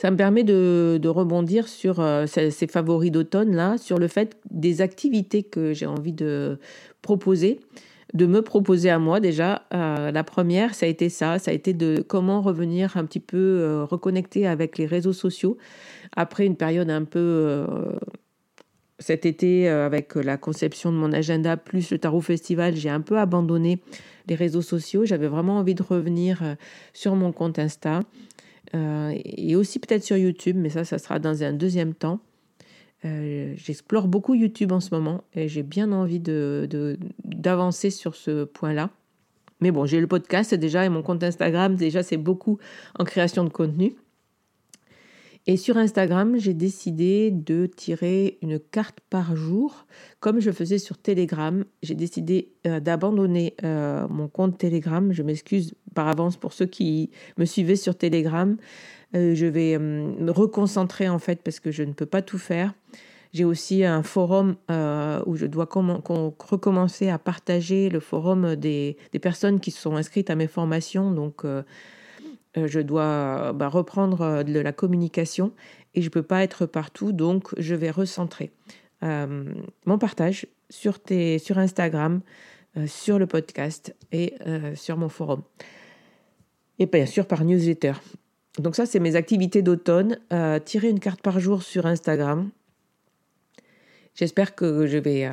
Ça 0.00 0.12
me 0.12 0.16
permet 0.16 0.44
de, 0.44 1.08
rebondir 1.08 1.66
sur 1.66 1.96
ces, 2.28 2.68
favoris 2.68 3.10
d'automne, 3.10 3.56
là, 3.56 3.78
sur 3.78 3.98
le 3.98 4.06
fait 4.06 4.36
des 4.48 4.80
activités 4.80 5.42
que 5.42 5.72
j'ai 5.72 5.86
envie 5.86 6.12
de 6.12 6.60
proposer, 7.02 7.58
de 8.14 8.26
me 8.26 8.42
proposer 8.42 8.90
à 8.90 9.00
moi 9.00 9.18
déjà. 9.18 9.64
la 9.72 10.22
première, 10.22 10.76
ça 10.76 10.86
a 10.86 10.88
été 10.88 11.08
ça, 11.08 11.40
ça 11.40 11.50
a 11.50 11.54
été 11.54 11.72
de 11.72 12.04
comment 12.06 12.42
revenir 12.42 12.96
un 12.96 13.06
petit 13.06 13.18
peu 13.18 13.82
reconnecter 13.90 14.46
avec 14.46 14.78
les 14.78 14.86
réseaux 14.86 15.12
sociaux 15.12 15.58
après 16.14 16.46
une 16.46 16.54
période 16.54 16.90
un 16.90 17.02
peu 17.02 17.66
cet 18.98 19.26
été, 19.26 19.68
euh, 19.68 19.86
avec 19.86 20.14
la 20.16 20.36
conception 20.36 20.90
de 20.90 20.96
mon 20.96 21.12
agenda 21.12 21.56
plus 21.56 21.90
le 21.90 21.98
Tarot 21.98 22.20
Festival, 22.20 22.74
j'ai 22.74 22.90
un 22.90 23.00
peu 23.00 23.18
abandonné 23.18 23.78
les 24.26 24.34
réseaux 24.34 24.62
sociaux. 24.62 25.04
J'avais 25.04 25.28
vraiment 25.28 25.58
envie 25.58 25.74
de 25.74 25.82
revenir 25.82 26.42
euh, 26.42 26.54
sur 26.92 27.14
mon 27.14 27.32
compte 27.32 27.58
Insta 27.58 28.00
euh, 28.74 29.14
et 29.24 29.54
aussi 29.54 29.78
peut-être 29.78 30.02
sur 30.02 30.16
YouTube, 30.16 30.56
mais 30.58 30.68
ça, 30.68 30.84
ça 30.84 30.98
sera 30.98 31.18
dans 31.18 31.42
un 31.42 31.52
deuxième 31.52 31.94
temps. 31.94 32.20
J'explore 33.04 34.08
beaucoup 34.08 34.34
YouTube 34.34 34.72
en 34.72 34.80
ce 34.80 34.92
moment 34.92 35.22
et 35.32 35.46
j'ai 35.46 35.62
bien 35.62 35.92
envie 35.92 36.18
d'avancer 36.18 37.88
de, 37.88 37.92
sur 37.92 38.16
ce 38.16 38.42
point-là. 38.42 38.90
Mais 39.60 39.70
bon, 39.70 39.86
j'ai 39.86 40.00
le 40.00 40.08
podcast 40.08 40.52
déjà 40.54 40.84
et 40.84 40.88
mon 40.88 41.02
compte 41.02 41.22
Instagram, 41.22 41.76
déjà, 41.76 42.02
c'est 42.02 42.16
beaucoup 42.16 42.58
en 42.98 43.04
création 43.04 43.44
de 43.44 43.50
contenu. 43.50 43.94
Et 45.50 45.56
sur 45.56 45.78
Instagram, 45.78 46.36
j'ai 46.36 46.52
décidé 46.52 47.30
de 47.30 47.64
tirer 47.64 48.36
une 48.42 48.58
carte 48.58 48.98
par 49.08 49.34
jour, 49.34 49.86
comme 50.20 50.40
je 50.40 50.50
faisais 50.50 50.76
sur 50.76 50.98
Telegram. 50.98 51.64
J'ai 51.82 51.94
décidé 51.94 52.52
euh, 52.66 52.80
d'abandonner 52.80 53.54
euh, 53.64 54.06
mon 54.08 54.28
compte 54.28 54.58
Telegram. 54.58 55.10
Je 55.10 55.22
m'excuse 55.22 55.74
par 55.94 56.06
avance 56.06 56.36
pour 56.36 56.52
ceux 56.52 56.66
qui 56.66 57.08
me 57.38 57.46
suivaient 57.46 57.76
sur 57.76 57.96
Telegram. 57.96 58.58
Euh, 59.16 59.34
je 59.34 59.46
vais 59.46 59.78
me 59.78 60.30
reconcentrer 60.30 61.08
en 61.08 61.18
fait 61.18 61.40
parce 61.42 61.60
que 61.60 61.70
je 61.70 61.82
ne 61.82 61.94
peux 61.94 62.04
pas 62.04 62.20
tout 62.20 62.36
faire. 62.36 62.74
J'ai 63.32 63.46
aussi 63.46 63.84
un 63.84 64.02
forum 64.02 64.56
où 65.26 65.36
je 65.36 65.46
dois 65.46 65.68
recommencer 65.70 67.08
à 67.08 67.18
partager 67.18 67.88
le 67.88 68.00
forum 68.00 68.54
des, 68.54 68.98
des, 69.12 69.18
personnes 69.18 69.60
qui 69.60 69.70
sont 69.70 69.96
inscrites 69.96 70.28
à 70.30 70.34
mes 70.34 70.46
formations. 70.46 71.10
Donc 71.10 71.44
je 72.54 72.80
dois 72.80 73.52
bah, 73.52 73.68
reprendre 73.68 74.20
euh, 74.22 74.42
de 74.42 74.58
la 74.58 74.72
communication 74.72 75.52
et 75.94 76.02
je 76.02 76.06
ne 76.06 76.10
peux 76.10 76.22
pas 76.22 76.42
être 76.42 76.66
partout, 76.66 77.12
donc 77.12 77.54
je 77.58 77.74
vais 77.74 77.90
recentrer 77.90 78.50
euh, 79.02 79.44
mon 79.86 79.98
partage 79.98 80.46
sur 80.70 80.98
Instagram, 81.56 82.20
sur 82.86 83.18
le 83.18 83.26
podcast 83.26 83.96
et 84.12 84.34
sur 84.74 84.98
mon 84.98 85.08
forum. 85.08 85.42
Et 86.78 86.84
bien 86.86 87.06
sûr 87.06 87.26
par 87.26 87.42
newsletter. 87.44 87.94
Donc 88.58 88.76
ça, 88.76 88.84
c'est 88.84 89.00
mes 89.00 89.16
activités 89.16 89.62
d'automne. 89.62 90.18
tirer 90.66 90.90
une 90.90 91.00
carte 91.00 91.22
par 91.22 91.40
jour 91.40 91.62
sur 91.62 91.86
Instagram. 91.86 92.50
J'espère 94.14 94.54
que 94.54 94.86
je 94.86 94.98
vais 94.98 95.28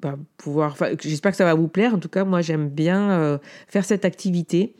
bah, 0.00 0.18
pouvoir... 0.36 0.76
J'espère 1.00 1.30
que 1.30 1.38
ça 1.38 1.44
va 1.44 1.54
vous 1.54 1.68
plaire. 1.68 1.94
En 1.94 2.00
tout 2.00 2.08
cas, 2.08 2.24
moi, 2.24 2.42
j'aime 2.42 2.68
bien 2.68 3.40
faire 3.68 3.84
cette 3.84 4.04
activité. 4.04 4.74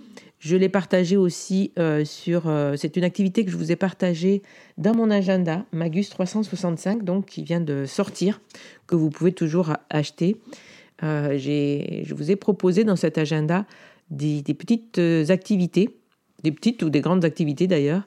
Je 0.46 0.54
l'ai 0.54 0.68
partagé 0.68 1.16
aussi 1.16 1.72
euh, 1.76 2.04
sur. 2.04 2.46
Euh, 2.46 2.76
c'est 2.76 2.96
une 2.96 3.02
activité 3.02 3.44
que 3.44 3.50
je 3.50 3.56
vous 3.56 3.72
ai 3.72 3.76
partagée 3.76 4.42
dans 4.78 4.94
mon 4.94 5.10
agenda, 5.10 5.64
Magus 5.72 6.08
365, 6.08 7.02
donc 7.02 7.26
qui 7.26 7.42
vient 7.42 7.60
de 7.60 7.84
sortir, 7.84 8.40
que 8.86 8.94
vous 8.94 9.10
pouvez 9.10 9.32
toujours 9.32 9.72
acheter. 9.90 10.36
Euh, 11.02 11.36
je 11.36 12.14
vous 12.14 12.30
ai 12.30 12.36
proposé 12.36 12.84
dans 12.84 12.94
cet 12.94 13.18
agenda 13.18 13.66
des, 14.10 14.44
petites 14.44 15.00
activités, 15.30 15.96
des 16.44 16.52
petites 16.52 16.80
ou 16.84 16.90
des 16.90 17.00
grandes 17.00 17.24
activités 17.24 17.66
d'ailleurs, 17.66 18.06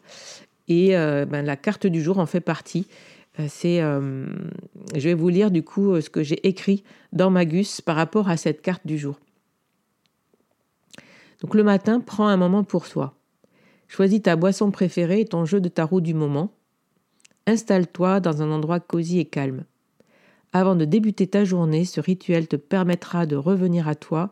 et 0.69 0.91
ben, 0.91 1.41
la 1.41 1.57
carte 1.57 1.87
du 1.87 2.01
jour 2.01 2.19
en 2.19 2.25
fait 2.25 2.39
partie. 2.39 2.87
C'est, 3.49 3.79
je 3.81 5.01
vais 5.01 5.13
vous 5.13 5.29
lire 5.29 5.51
du 5.51 5.61
coup 5.61 5.99
ce 5.99 6.09
que 6.09 6.23
j'ai 6.23 6.47
écrit 6.47 6.85
dans 7.11 7.31
Magus 7.31 7.81
par 7.81 7.97
rapport 7.97 8.29
à 8.29 8.37
cette 8.37 8.61
carte 8.61 8.87
du 8.87 8.97
jour. 8.97 9.19
Donc 11.41 11.55
le 11.55 11.63
matin, 11.63 11.99
prends 11.99 12.27
un 12.27 12.37
moment 12.37 12.63
pour 12.63 12.87
toi. 12.87 13.15
Choisis 13.87 14.21
ta 14.21 14.35
boisson 14.35 14.71
préférée 14.71 15.21
et 15.21 15.25
ton 15.25 15.45
jeu 15.45 15.61
de 15.61 15.69
tarot 15.69 16.01
du 16.01 16.13
moment. 16.13 16.53
Installe-toi 17.47 18.19
dans 18.19 18.41
un 18.41 18.51
endroit 18.51 18.79
cosy 18.79 19.19
et 19.19 19.25
calme. 19.25 19.65
Avant 20.53 20.75
de 20.75 20.85
débuter 20.85 21.27
ta 21.27 21.45
journée, 21.45 21.85
ce 21.85 21.99
rituel 21.99 22.47
te 22.47 22.55
permettra 22.55 23.25
de 23.25 23.35
revenir 23.35 23.87
à 23.87 23.95
toi. 23.95 24.31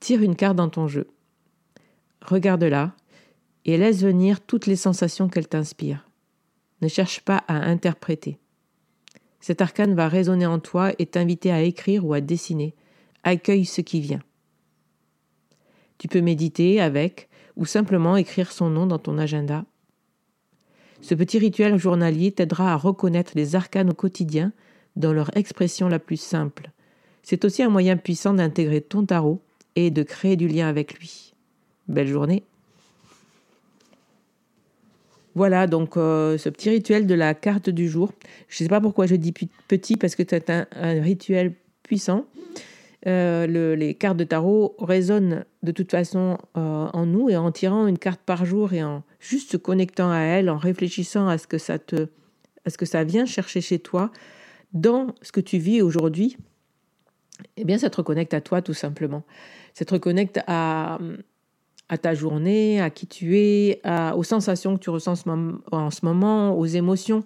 Tire 0.00 0.22
une 0.22 0.36
carte 0.36 0.56
dans 0.56 0.68
ton 0.68 0.88
jeu. 0.88 1.08
Regarde-la 2.22 2.94
et 3.64 3.76
laisse 3.76 4.02
venir 4.02 4.40
toutes 4.40 4.66
les 4.66 4.76
sensations 4.76 5.28
qu'elle 5.28 5.48
t'inspire. 5.48 6.08
Ne 6.82 6.88
cherche 6.88 7.20
pas 7.20 7.44
à 7.48 7.54
interpréter. 7.54 8.38
Cet 9.40 9.60
arcane 9.60 9.94
va 9.94 10.08
résonner 10.08 10.46
en 10.46 10.58
toi 10.58 10.92
et 10.98 11.06
t'inviter 11.06 11.52
à 11.52 11.62
écrire 11.62 12.04
ou 12.04 12.14
à 12.14 12.20
dessiner. 12.20 12.74
Accueille 13.24 13.66
ce 13.66 13.80
qui 13.80 14.00
vient. 14.00 14.20
Tu 15.98 16.08
peux 16.08 16.20
méditer 16.20 16.80
avec 16.80 17.28
ou 17.56 17.66
simplement 17.66 18.16
écrire 18.16 18.52
son 18.52 18.70
nom 18.70 18.86
dans 18.86 18.98
ton 18.98 19.18
agenda. 19.18 19.64
Ce 21.00 21.14
petit 21.14 21.38
rituel 21.38 21.76
journalier 21.78 22.32
t'aidera 22.32 22.72
à 22.72 22.76
reconnaître 22.76 23.32
les 23.34 23.54
arcanes 23.54 23.90
au 23.90 23.94
quotidien 23.94 24.52
dans 24.96 25.12
leur 25.12 25.36
expression 25.36 25.88
la 25.88 25.98
plus 25.98 26.16
simple. 26.16 26.70
C'est 27.22 27.44
aussi 27.44 27.62
un 27.62 27.68
moyen 27.68 27.96
puissant 27.96 28.34
d'intégrer 28.34 28.80
ton 28.80 29.04
tarot 29.04 29.40
et 29.76 29.90
de 29.90 30.02
créer 30.02 30.36
du 30.36 30.48
lien 30.48 30.68
avec 30.68 30.98
lui. 30.98 31.34
Belle 31.88 32.08
journée 32.08 32.42
Voilà, 35.34 35.66
donc 35.66 35.94
ce 35.94 36.48
petit 36.48 36.70
rituel 36.70 37.06
de 37.06 37.14
la 37.14 37.34
carte 37.34 37.70
du 37.70 37.88
jour. 37.88 38.12
Je 38.48 38.62
ne 38.62 38.66
sais 38.66 38.70
pas 38.70 38.80
pourquoi 38.80 39.06
je 39.06 39.16
dis 39.16 39.32
petit, 39.32 39.96
parce 39.96 40.14
que 40.14 40.22
c'est 40.28 40.48
un, 40.48 40.66
rituel 41.02 41.54
puissant. 41.82 42.26
Les 43.04 43.96
cartes 43.98 44.16
de 44.16 44.24
tarot 44.24 44.76
résonnent 44.78 45.44
de 45.62 45.72
toute 45.72 45.90
façon 45.90 46.38
en 46.54 47.06
nous 47.06 47.28
et 47.28 47.36
en 47.36 47.50
tirant 47.52 47.86
une 47.86 47.98
carte 47.98 48.20
par 48.24 48.44
jour 48.44 48.72
et 48.72 48.82
en 48.82 49.02
juste 49.20 49.52
se 49.52 49.56
connectant 49.56 50.10
à 50.10 50.20
elle, 50.20 50.48
en 50.48 50.56
réfléchissant 50.56 51.28
à 51.28 51.38
ce 51.38 51.46
que 51.46 51.58
ça 51.58 51.78
te, 51.78 52.08
à 52.64 52.70
ce 52.70 52.78
que 52.78 52.86
ça 52.86 53.04
vient 53.04 53.26
chercher 53.26 53.60
chez 53.60 53.78
toi, 53.78 54.10
dans 54.72 55.14
ce 55.22 55.32
que 55.32 55.40
tu 55.40 55.58
vis 55.58 55.82
aujourd'hui, 55.82 56.36
eh 57.56 57.64
bien, 57.64 57.78
ça 57.78 57.90
te 57.90 57.96
reconnecte 57.96 58.34
à 58.34 58.40
toi 58.40 58.62
tout 58.62 58.74
simplement. 58.74 59.24
Ça 59.72 59.84
te 59.84 59.92
reconnecte 59.92 60.40
à, 60.46 60.98
à 61.88 61.98
ta 61.98 62.14
journée, 62.14 62.80
à 62.80 62.90
qui 62.90 63.06
tu 63.06 63.38
es, 63.38 63.80
aux 64.14 64.22
sensations 64.22 64.76
que 64.76 64.82
tu 64.82 64.90
ressens 64.90 65.24
en 65.70 65.90
ce 65.90 66.04
moment, 66.04 66.56
aux 66.58 66.66
émotions 66.66 67.24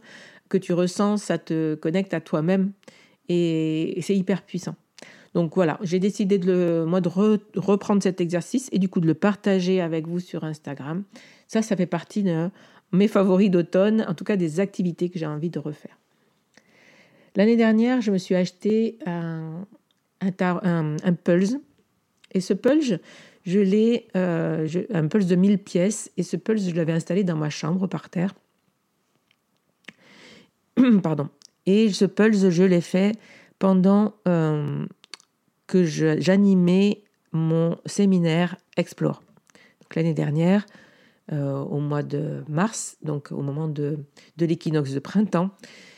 que 0.48 0.58
tu 0.58 0.72
ressens. 0.72 1.18
Ça 1.18 1.38
te 1.38 1.74
connecte 1.74 2.14
à 2.14 2.20
toi-même 2.20 2.72
et, 3.28 3.98
c'est 4.02 4.16
hyper 4.16 4.42
puissant. 4.42 4.74
Donc 5.38 5.54
voilà, 5.54 5.78
j'ai 5.82 6.00
décidé 6.00 6.36
de 6.36 6.84
moi 6.84 7.00
de 7.00 7.08
reprendre 7.08 8.02
cet 8.02 8.20
exercice 8.20 8.68
et 8.72 8.80
du 8.80 8.88
coup 8.88 8.98
de 8.98 9.06
le 9.06 9.14
partager 9.14 9.80
avec 9.80 10.08
vous 10.08 10.18
sur 10.18 10.42
Instagram. 10.42 11.04
Ça, 11.46 11.62
ça 11.62 11.76
fait 11.76 11.86
partie 11.86 12.24
de 12.24 12.50
mes 12.90 13.06
favoris 13.06 13.48
d'automne, 13.48 14.04
en 14.08 14.14
tout 14.14 14.24
cas 14.24 14.34
des 14.34 14.58
activités 14.58 15.10
que 15.10 15.16
j'ai 15.16 15.26
envie 15.26 15.48
de 15.48 15.60
refaire. 15.60 15.96
L'année 17.36 17.54
dernière, 17.56 18.00
je 18.00 18.10
me 18.10 18.18
suis 18.18 18.34
acheté 18.34 18.98
un, 19.06 19.64
un, 20.20 21.12
Pulse. 21.12 21.56
Et 22.32 22.40
ce 22.40 22.52
Pulse, 22.52 22.94
je 23.46 23.60
l'ai, 23.60 24.08
euh, 24.16 24.66
un 24.92 25.06
Pulse 25.06 25.26
de 25.26 25.36
1000 25.36 25.58
pièces. 25.58 26.10
Et 26.16 26.24
ce 26.24 26.36
Pulse, 26.36 26.68
je 26.68 26.74
l'avais 26.74 26.94
installé 26.94 27.22
dans 27.22 27.36
ma 27.36 27.48
chambre 27.48 27.86
par 27.86 28.10
terre. 28.10 28.34
Pardon. 31.04 31.28
Et 31.64 31.92
ce 31.92 32.06
Pulse, 32.06 32.50
je 32.50 32.64
l'ai 32.64 32.80
fait 32.80 33.12
pendant 33.60 34.14
euh, 34.26 34.84
que 35.68 35.84
j'animais 35.84 37.04
mon 37.30 37.76
séminaire 37.86 38.56
Explore. 38.76 39.22
L'année 39.94 40.14
dernière, 40.14 40.66
euh, 41.32 41.58
au 41.58 41.78
mois 41.78 42.02
de 42.02 42.44
mars, 42.48 42.96
donc 43.02 43.32
au 43.32 43.42
moment 43.42 43.68
de, 43.68 43.98
l'équinoxe 44.38 44.92
de 44.92 44.98
printemps, 44.98 45.50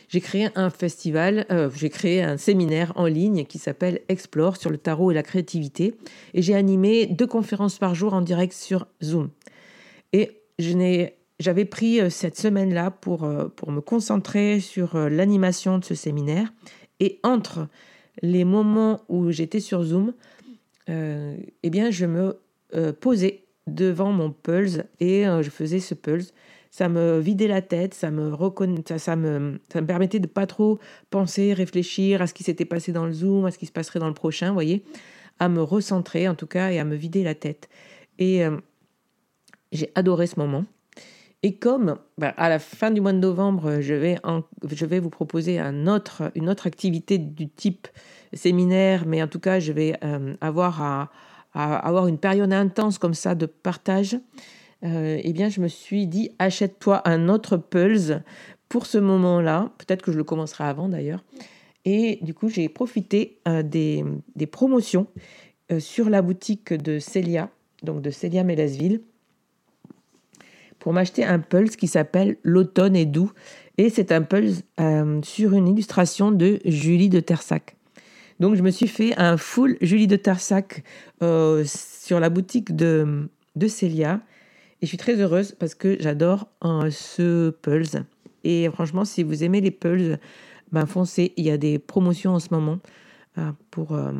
j'ai 0.08 0.20
créé 0.20 0.48
un 0.54 0.70
festival, 0.70 1.46
euh, 1.50 1.70
j'ai 1.74 1.88
créé 1.88 2.22
un 2.22 2.36
séminaire 2.36 2.92
en 2.96 3.06
ligne 3.06 3.44
qui 3.44 3.58
s'appelle 3.58 4.00
Explore 4.08 4.56
sur 4.56 4.70
le 4.70 4.78
tarot 4.78 5.12
et 5.12 5.14
la 5.14 5.22
créativité. 5.22 5.94
Et 6.34 6.42
j'ai 6.42 6.54
animé 6.54 7.06
deux 7.06 7.26
conférences 7.26 7.78
par 7.78 7.94
jour 7.94 8.12
en 8.12 8.22
direct 8.22 8.52
sur 8.52 8.86
Zoom. 9.02 9.30
Et 10.12 10.40
j'avais 10.58 11.64
pris 11.64 12.00
euh, 12.00 12.10
cette 12.10 12.36
semaine-là 12.36 12.90
pour, 12.90 13.28
pour 13.54 13.70
me 13.70 13.80
concentrer 13.80 14.58
sur 14.58 14.96
l'animation 14.96 15.78
de 15.78 15.84
ce 15.84 15.94
séminaire. 15.94 16.52
Et 16.98 17.20
entre 17.22 17.68
les 18.22 18.44
moments 18.44 19.00
où 19.08 19.30
j'étais 19.30 19.60
sur 19.60 19.82
Zoom, 19.82 20.12
eh 20.88 21.70
bien, 21.70 21.90
je 21.90 22.06
me 22.06 22.36
posais 23.00 23.44
devant 23.66 24.12
mon 24.12 24.30
Pulse 24.30 24.82
et 24.98 25.24
je 25.24 25.50
faisais 25.50 25.78
ce 25.78 25.94
Pulse 25.94 26.32
ça 26.70 26.88
me 26.88 27.18
vidait 27.18 27.48
la 27.48 27.62
tête, 27.62 27.94
ça 27.94 28.10
me, 28.10 28.32
ça, 28.96 29.16
me, 29.16 29.60
ça 29.72 29.80
me 29.80 29.86
permettait 29.86 30.20
de 30.20 30.26
pas 30.26 30.46
trop 30.46 30.78
penser, 31.10 31.52
réfléchir 31.52 32.22
à 32.22 32.26
ce 32.26 32.34
qui 32.34 32.44
s'était 32.44 32.64
passé 32.64 32.92
dans 32.92 33.06
le 33.06 33.12
Zoom, 33.12 33.44
à 33.44 33.50
ce 33.50 33.58
qui 33.58 33.66
se 33.66 33.72
passerait 33.72 33.98
dans 33.98 34.08
le 34.08 34.14
prochain, 34.14 34.52
voyez, 34.52 34.84
à 35.40 35.48
me 35.48 35.62
recentrer 35.62 36.28
en 36.28 36.34
tout 36.34 36.46
cas 36.46 36.70
et 36.70 36.78
à 36.78 36.84
me 36.84 36.94
vider 36.94 37.24
la 37.24 37.34
tête. 37.34 37.68
Et 38.18 38.44
euh, 38.44 38.56
j'ai 39.72 39.90
adoré 39.94 40.26
ce 40.28 40.38
moment. 40.38 40.64
Et 41.42 41.56
comme 41.56 41.97
bah, 42.18 42.35
à 42.37 42.49
la 42.49 42.59
fin 42.59 42.90
du 42.90 43.00
mois 43.00 43.12
de 43.12 43.18
novembre, 43.18 43.80
je 43.80 43.94
vais, 43.94 44.18
je 44.70 44.87
vais 44.87 44.99
vous 44.99 45.11
proposer 45.11 45.59
une 45.59 45.88
autre 45.88 46.66
activité 46.66 47.18
du 47.18 47.49
type 47.49 47.88
séminaire, 48.32 49.06
mais 49.06 49.23
en 49.23 49.28
tout 49.28 49.40
cas, 49.40 49.59
je 49.59 49.73
vais 49.73 49.97
euh, 50.04 50.35
avoir 50.40 50.82
à, 50.82 51.11
avoir 51.54 52.06
une 52.06 52.18
période 52.18 52.52
intense 52.52 52.99
comme 52.99 53.14
ça 53.14 53.35
de 53.35 53.47
partage. 53.47 54.18
Euh, 54.85 55.20
eh 55.23 55.32
bien, 55.32 55.49
je 55.49 55.61
me 55.61 55.68
suis 55.68 56.06
dit, 56.06 56.30
achète-toi 56.38 57.02
un 57.09 57.28
autre 57.28 57.56
Pulse 57.56 58.12
pour 58.68 58.87
ce 58.87 58.98
moment-là. 58.98 59.70
Peut-être 59.79 60.03
que 60.03 60.12
je 60.12 60.16
le 60.16 60.24
commencerai 60.24 60.64
avant 60.64 60.88
d'ailleurs. 60.88 61.24
Et 61.85 62.18
du 62.22 62.35
coup, 62.35 62.48
j'ai 62.48 62.68
profité 62.68 63.38
euh, 63.48 63.62
des, 63.62 64.05
promotions 64.50 65.07
euh, 65.72 65.81
sur 65.81 66.11
la 66.11 66.22
boutique 66.22 66.72
de 66.72 66.98
Celia, 66.98 67.50
donc 67.83 68.03
de 68.03 68.11
Celia 68.11 68.44
Mélasville, 68.44 69.03
pour 70.81 70.93
m'acheter 70.93 71.25
un 71.25 71.38
Pulse 71.38 71.77
qui 71.77 71.87
s'appelle 71.87 72.37
L'automne 72.43 72.97
est 72.97 73.07
doux. 73.07 73.31
Et 73.79 73.88
c'est 73.88 74.11
un 74.12 74.23
Pulse 74.23 74.62
sur 75.23 75.53
une 75.55 75.69
illustration 75.69 76.33
de 76.33 76.59
Julie 76.64 77.09
de 77.09 77.21
Tersac. 77.21 77.77
Donc, 78.40 78.57
je 78.57 78.62
me 78.62 78.71
suis 78.71 78.88
fait 78.88 79.14
un 79.19 79.37
full 79.37 79.77
Julie 79.81 80.07
de 80.07 80.16
Tersac 80.16 80.83
sur 81.21 82.21
la 82.21 82.29
boutique 82.29 82.75
de, 82.75 83.29
de 83.57 83.69
Célia. 83.69 84.21
Et 84.83 84.87
je 84.87 84.88
suis 84.88 84.99
très 84.99 85.21
heureuse 85.21 85.53
parce 85.53 85.75
que 85.75 85.97
j'adore 86.01 86.49
euh, 86.64 86.90
ce 86.90 87.51
Pulse. 87.51 87.97
Et 88.45 88.69
franchement, 88.71 89.05
si 89.05 89.23
vous 89.23 89.45
aimez 89.45 89.61
les 89.61 89.71
Pulse, 89.71 90.16
ben 90.73 90.87
foncez. 90.87 91.35
Il 91.37 91.45
y 91.45 91.51
a 91.51 91.59
des 91.59 91.79
promotions 91.79 92.33
en 92.33 92.38
ce 92.38 92.49
moment 92.51 92.79
euh, 93.37 93.53
pour, 93.71 93.93
euh, 93.93 94.12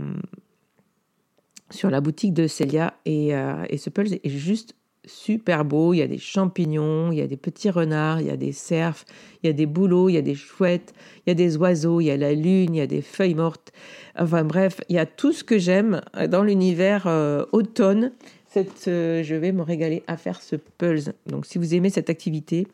sur 1.71 1.89
la 1.89 2.03
boutique 2.03 2.35
de 2.35 2.47
Celia. 2.47 2.95
Et, 3.07 3.29
et, 3.69 3.79
ce 3.79 3.89
Pulse 3.89 4.13
est 4.13 4.29
juste 4.29 4.75
super 5.11 5.65
beau. 5.65 5.93
Il 5.93 5.99
y 5.99 6.03
a 6.03 6.07
des 6.07 6.19
champignons, 6.19 7.13
il 7.13 7.19
y 7.19 7.23
a 7.23 7.27
des 7.27 7.37
petits 7.37 7.71
renards, 7.71 8.21
il 8.21 8.29
y 8.29 8.31
a 8.31 8.37
des 8.37 8.53
cerfs, 8.53 9.05
il 9.43 9.47
y 9.47 9.51
a 9.51 9.53
des 9.53 9.67
bouleaux, 9.67 10.09
il 10.09 10.15
y 10.15 10.19
a 10.19 10.23
des 10.23 10.35
chouettes, 10.35 10.95
il 11.27 11.31
y 11.31 11.33
a 11.33 11.35
des 11.35 11.57
oiseaux, 11.57 12.01
il 12.01 12.07
y 12.07 12.11
a 12.11 12.17
la 12.17 12.33
lune, 12.33 12.75
il 12.75 12.79
y 12.79 12.81
a 12.81 12.87
des 12.87 13.03
feuilles 13.03 13.35
mortes. 13.35 13.73
Enfin 14.19 14.45
bref, 14.45 14.81
il 14.89 14.97
y 14.97 14.99
a 14.99 15.07
tout 15.07 15.33
ce 15.33 15.45
que 15.45 15.59
j'aime 15.59 16.01
dans 16.29 16.43
l'univers 16.43 17.07
automne 17.53 18.13
cette, 18.51 18.89
euh, 18.89 19.23
je 19.23 19.35
vais 19.37 19.53
me 19.53 19.63
régaler 19.63 20.03
à 20.07 20.17
faire 20.17 20.43
ce 20.43 20.57
pulse. 20.57 21.11
Donc 21.27 21.47
si 21.47 21.59
vous 21.59 21.75
aimez 21.75 21.89
cette 21.89 22.11
activité, 22.11 22.67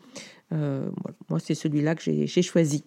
euh, 0.53 0.88
moi 1.29 1.38
c'est 1.38 1.55
celui-là 1.55 1.94
que 1.94 2.03
j'ai 2.03 2.42
choisi. 2.42 2.83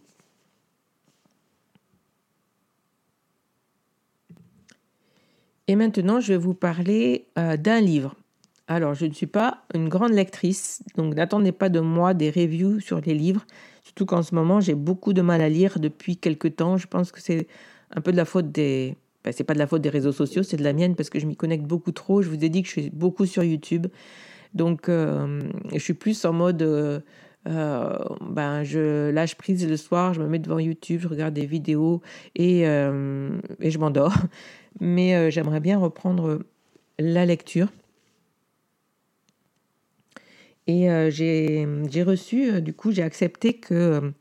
Et 5.68 5.76
maintenant, 5.76 6.20
je 6.20 6.34
vais 6.34 6.40
vous 6.40 6.56
parler 6.56 7.28
euh, 7.38 7.56
d'un 7.56 7.80
livre. 7.80 8.16
Alors, 8.70 8.94
je 8.94 9.08
ne 9.08 9.14
suis 9.14 9.26
pas 9.26 9.64
une 9.74 9.90
grande 9.90 10.12
lectrice, 10.12 10.84
donc 10.96 11.16
n'attendez 11.16 11.52
pas 11.52 11.70
de 11.70 11.80
moi 11.80 12.14
des 12.14 12.30
reviews 12.30 12.80
sur 12.80 13.02
les 13.02 13.16
livres, 13.16 13.44
surtout 13.84 14.06
qu'en 14.06 14.22
ce 14.22 14.36
moment, 14.36 14.62
j'ai 14.62 14.76
beaucoup 14.76 15.12
de 15.12 15.24
mal 15.24 15.42
à 15.42 15.50
lire 15.50 15.80
depuis 15.80 16.18
quelques 16.18 16.56
temps. 16.58 16.78
Je 16.78 16.86
pense 16.86 17.12
que 17.12 17.20
c'est 17.20 17.48
un 17.96 18.02
peu 18.02 18.12
de 18.12 18.18
la 18.18 18.26
faute 18.26 18.52
des, 18.52 18.96
ben, 19.24 19.34
c'est 19.34 19.44
pas 19.44 19.56
de 19.56 19.60
la 19.60 19.66
faute 19.66 19.82
des 19.82 19.90
réseaux 19.90 20.12
sociaux, 20.12 20.44
c'est 20.44 20.56
de 20.56 20.64
la 20.64 20.74
mienne 20.74 20.96
parce 20.96 21.10
que 21.10 21.20
je 21.20 21.26
m'y 21.26 21.36
connecte 21.36 21.64
beaucoup 21.64 21.92
trop. 21.92 22.22
Je 22.22 22.30
vous 22.30 22.46
ai 22.46 22.50
dit 22.50 22.62
que 22.62 22.68
je 22.68 22.74
suis 22.74 22.90
beaucoup 22.92 23.26
sur 23.26 23.44
YouTube. 23.44 23.88
Donc, 24.54 24.88
euh, 24.88 25.42
je 25.74 25.80
suis 25.80 25.96
plus 25.96 26.24
en 26.26 26.34
mode. 26.34 26.62
Euh, 26.62 27.00
euh, 27.48 27.98
ben, 28.22 28.64
je 28.64 29.10
lâche 29.10 29.34
prise 29.34 29.68
le 29.68 29.78
soir, 29.78 30.14
je 30.14 30.22
me 30.22 30.28
mets 30.28 30.38
devant 30.38 30.60
YouTube, 30.60 31.02
je 31.02 31.08
regarde 31.08 31.34
des 31.34 31.48
vidéos 31.48 32.02
et, 32.36 32.62
et 32.62 33.72
je 33.72 33.80
m'endors. 33.80 34.14
Mais 34.80 35.32
j'aimerais 35.32 35.60
bien 35.60 35.80
reprendre 35.80 36.44
la 37.00 37.26
lecture. 37.26 37.70
Et 40.72 40.88
j'ai 41.10 42.04
reçu, 42.04 42.62
du 42.62 42.74
coup, 42.74 42.92
j'ai 42.92 43.02
accepté 43.02 43.54
que 43.54 44.14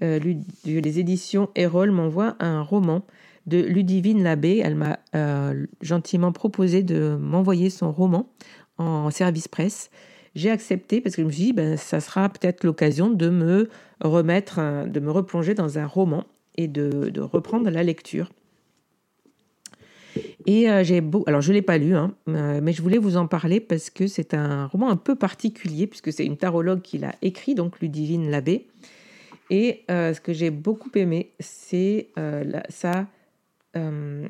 les 0.00 0.98
éditions 0.98 1.48
Erol 1.54 1.92
m'envoient 1.92 2.34
un 2.40 2.60
roman 2.60 3.04
de 3.46 3.58
Ludivine 3.58 4.22
Labbé. 4.22 4.60
Elle 4.62 4.74
m'a 4.74 4.98
euh, 5.14 5.66
gentiment 5.80 6.32
proposé 6.32 6.82
de 6.82 7.16
m'envoyer 7.20 7.70
son 7.70 7.92
roman 7.92 8.28
en 8.78 9.10
service 9.10 9.48
presse. 9.48 9.90
J'ai 10.34 10.50
accepté 10.50 11.00
parce 11.00 11.14
que 11.14 11.22
je 11.22 11.26
me 11.26 11.32
suis 11.32 11.44
dit, 11.44 11.52
ben, 11.52 11.76
ça 11.76 12.00
sera 12.00 12.28
peut-être 12.28 12.64
l'occasion 12.64 13.10
de 13.10 13.28
me 13.28 13.68
remettre, 14.00 14.86
de 14.86 15.00
me 15.00 15.10
replonger 15.10 15.54
dans 15.54 15.78
un 15.78 15.86
roman 15.86 16.24
et 16.56 16.68
de, 16.68 17.20
reprendre 17.20 17.68
la 17.70 17.82
lecture. 17.82 18.30
Et 20.46 20.70
euh, 20.70 20.84
j'ai 20.84 21.00
beau, 21.00 21.24
alors 21.26 21.40
je 21.40 21.52
l'ai 21.52 21.62
pas 21.62 21.78
lu, 21.78 21.94
hein, 21.94 22.14
euh, 22.28 22.60
mais 22.62 22.72
je 22.72 22.82
voulais 22.82 22.98
vous 22.98 23.16
en 23.16 23.26
parler 23.26 23.60
parce 23.60 23.90
que 23.90 24.06
c'est 24.06 24.34
un 24.34 24.66
roman 24.66 24.90
un 24.90 24.96
peu 24.96 25.14
particulier 25.14 25.86
puisque 25.86 26.12
c'est 26.12 26.26
une 26.26 26.36
tarologue 26.36 26.82
qui 26.82 26.98
l'a 26.98 27.14
écrit, 27.22 27.54
donc 27.54 27.80
Ludivine 27.80 28.30
Labbé. 28.30 28.66
Et 29.50 29.84
ce 29.88 30.18
que 30.18 30.32
j'ai 30.32 30.50
beaucoup 30.50 30.90
aimé, 30.94 31.32
c'est 31.38 32.08
ça 32.70 33.06
euh, 33.76 34.26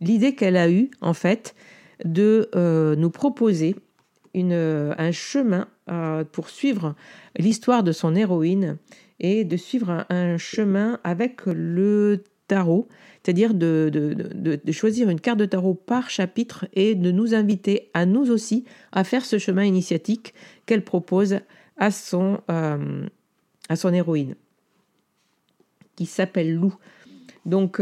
l'idée 0.00 0.34
qu'elle 0.34 0.56
a 0.56 0.70
eue, 0.70 0.90
en 1.00 1.14
fait, 1.14 1.54
de 2.04 2.48
euh, 2.54 2.96
nous 2.96 3.10
proposer 3.10 3.76
une, 4.34 4.94
un 4.96 5.12
chemin 5.12 5.68
euh, 5.90 6.24
pour 6.24 6.48
suivre 6.48 6.94
l'histoire 7.36 7.82
de 7.82 7.92
son 7.92 8.14
héroïne 8.14 8.78
et 9.18 9.44
de 9.44 9.56
suivre 9.56 10.06
un, 10.08 10.38
chemin 10.38 10.98
avec 11.04 11.42
le 11.46 12.22
tarot, 12.50 12.88
c'est-à-dire 13.22 13.54
de, 13.54 13.90
de, 13.92 14.60
de, 14.64 14.72
choisir 14.72 15.08
une 15.08 15.20
carte 15.20 15.38
de 15.38 15.44
tarot 15.44 15.74
par 15.74 16.10
chapitre 16.10 16.66
et 16.72 16.94
de 16.94 17.12
nous 17.12 17.32
inviter 17.32 17.90
à 17.94 18.06
nous 18.06 18.30
aussi 18.30 18.64
à 18.90 19.04
faire 19.04 19.24
ce 19.24 19.38
chemin 19.38 19.64
initiatique 19.64 20.34
qu'elle 20.66 20.84
propose 20.84 21.38
à 21.76 21.90
son, 21.90 22.40
à 22.48 23.76
son 23.76 23.94
héroïne, 23.94 24.34
qui 25.96 26.06
s'appelle 26.06 26.54
Lou. 26.54 26.74
Donc, 27.46 27.80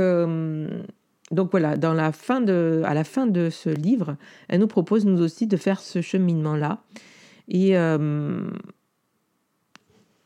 donc 1.31 1.51
voilà, 1.51 1.77
dans 1.77 1.93
la 1.93 2.13
fin 2.13 2.41
de, 2.41 2.83
à 2.85 2.95
la 2.95 3.05
fin 3.05 3.27
de 3.27 3.51
ce 3.51 3.69
livre, 3.69 4.17
elle 4.49 4.61
nous 4.61 4.67
propose 4.67 5.05
nous 5.05 5.21
aussi 5.21 5.47
de 5.47 5.57
faire 5.57 5.81
ce 5.81 6.01
cheminement-là. 6.01 6.83
Et, 7.49 7.77
euh, 7.77 8.49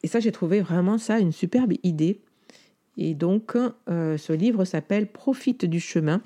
et 0.03 0.09
ça, 0.09 0.21
j'ai 0.21 0.33
trouvé 0.33 0.61
vraiment 0.61 0.99
ça 0.99 1.19
une 1.19 1.33
superbe 1.33 1.73
idée. 1.83 2.21
Et 2.97 3.15
donc, 3.15 3.57
euh, 3.89 4.17
ce 4.19 4.33
livre 4.33 4.65
s'appelle 4.65 5.07
Profite 5.07 5.65
du 5.65 5.81
chemin. 5.81 6.21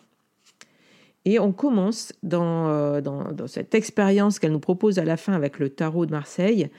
Et 1.24 1.38
on 1.38 1.52
commence 1.52 2.12
dans, 2.22 2.68
euh, 2.68 3.00
dans, 3.00 3.32
dans 3.32 3.46
cette 3.46 3.74
expérience 3.74 4.38
qu'elle 4.38 4.52
nous 4.52 4.60
propose 4.60 4.98
à 4.98 5.04
la 5.04 5.16
fin 5.16 5.32
avec 5.32 5.58
le 5.58 5.70
tarot 5.70 6.06
de 6.06 6.12
Marseille. 6.12 6.70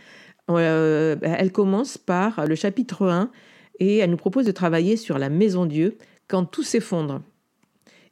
elle 0.49 1.51
commence 1.51 1.97
par 1.97 2.45
le 2.45 2.55
chapitre 2.55 3.07
1 3.07 3.29
et 3.79 3.97
elle 3.97 4.09
nous 4.09 4.17
propose 4.17 4.45
de 4.45 4.51
travailler 4.51 4.97
sur 4.97 5.17
la 5.17 5.29
maison 5.29 5.65
Dieu 5.65 5.97
quand 6.27 6.45
tout 6.45 6.63
s'effondre. 6.63 7.21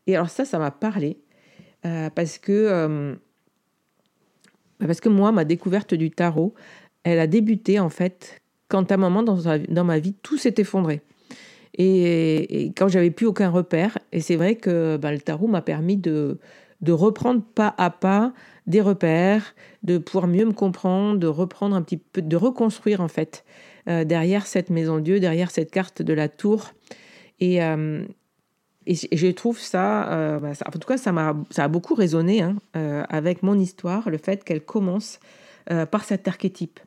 Et 0.07 0.15
alors 0.15 0.29
ça, 0.29 0.45
ça 0.45 0.59
m'a 0.59 0.71
parlé 0.71 1.17
euh, 1.85 2.09
parce 2.09 2.37
que 2.37 2.51
euh, 2.51 3.15
parce 4.79 4.99
que 4.99 5.09
moi, 5.09 5.31
ma 5.31 5.45
découverte 5.45 5.93
du 5.93 6.11
tarot, 6.11 6.53
elle 7.03 7.19
a 7.19 7.27
débuté 7.27 7.79
en 7.79 7.89
fait 7.89 8.41
quand 8.67 8.91
à 8.91 8.95
un 8.95 8.97
moment 8.97 9.23
dans, 9.23 9.57
dans 9.69 9.83
ma 9.83 9.99
vie, 9.99 10.13
tout 10.13 10.37
s'est 10.37 10.55
effondré. 10.57 11.01
Et, 11.77 12.71
quand 12.77 12.87
j'avais 12.87 13.11
plus 13.11 13.25
aucun 13.25 13.49
repère, 13.49 13.97
et 14.11 14.21
c'est 14.21 14.35
vrai 14.35 14.55
que 14.55 14.97
bah, 14.97 15.11
le 15.11 15.19
tarot 15.19 15.47
m'a 15.47 15.61
permis 15.61 15.97
de, 15.97 16.39
reprendre 16.87 17.41
pas 17.43 17.73
à 17.77 17.89
pas 17.89 18.33
des 18.67 18.81
repères, 18.81 19.55
de 19.83 19.97
pouvoir 19.97 20.27
mieux 20.27 20.45
me 20.45 20.53
comprendre, 20.53 21.19
de 21.19 21.27
reprendre 21.27 21.75
un 21.75 21.81
petit 21.81 21.97
peu, 21.97 22.21
de 22.21 22.35
reconstruire 22.35 23.01
en 23.01 23.07
fait 23.07 23.43
euh, 23.87 24.03
derrière 24.03 24.47
cette 24.47 24.69
maison 24.69 24.99
Dieu, 24.99 25.19
derrière 25.19 25.51
cette 25.51 25.71
carte 25.71 26.01
de 26.01 26.13
la 26.13 26.29
tour. 26.29 26.71
Et, 27.39 27.61
et 28.87 28.95
je 29.17 29.27
trouve 29.27 29.59
euh, 29.73 30.39
bah, 30.39 30.53
ça, 30.53 30.65
en 30.67 30.71
tout 30.71 30.87
cas, 30.87 30.97
ça, 30.97 31.11
a, 31.11 31.35
ça 31.49 31.63
a 31.63 31.67
beaucoup 31.67 31.95
résonné 31.95 32.41
hein, 32.41 32.55
euh, 32.75 33.03
avec 33.09 33.41
mon 33.41 33.57
histoire, 33.57 34.09
le 34.09 34.17
fait 34.17 34.43
qu'elle 34.43 34.63
commence 34.63 35.19
euh, 35.71 35.85
par 35.85 36.03
cet 36.03 36.27
archétype. 36.27 36.79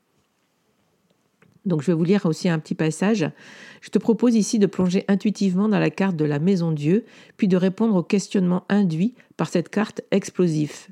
Donc 1.68 1.82
je 1.82 1.88
vais 1.88 1.92
vous 1.92 2.04
lire 2.04 2.26
aussi 2.26 2.48
un 2.48 2.58
petit 2.58 2.74
passage. 2.74 3.30
Je 3.80 3.90
te 3.90 3.98
propose 3.98 4.34
ici 4.34 4.58
de 4.58 4.66
plonger 4.66 5.04
intuitivement 5.08 5.68
dans 5.68 5.78
la 5.78 5.90
carte 5.90 6.16
de 6.16 6.24
la 6.24 6.38
maison 6.38 6.72
Dieu, 6.72 7.04
puis 7.36 7.46
de 7.46 7.56
répondre 7.56 7.94
aux 7.94 8.02
questionnements 8.02 8.64
induits 8.68 9.14
par 9.36 9.48
cette 9.48 9.68
carte 9.68 10.02
explosive. 10.10 10.88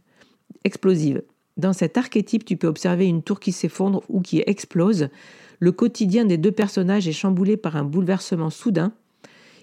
explosive. 0.65 1.23
Dans 1.57 1.73
cet 1.73 1.97
archétype, 1.97 2.45
tu 2.45 2.57
peux 2.57 2.67
observer 2.67 3.07
une 3.07 3.23
tour 3.23 3.41
qui 3.41 3.51
s'effondre 3.51 4.03
ou 4.09 4.21
qui 4.21 4.43
explose. 4.47 5.09
Le 5.59 5.73
quotidien 5.73 6.25
des 6.25 6.37
deux 6.37 6.53
personnages 6.53 7.09
est 7.09 7.13
chamboulé 7.13 7.57
par 7.57 7.77
un 7.77 7.85
bouleversement 7.85 8.51
soudain 8.51 8.93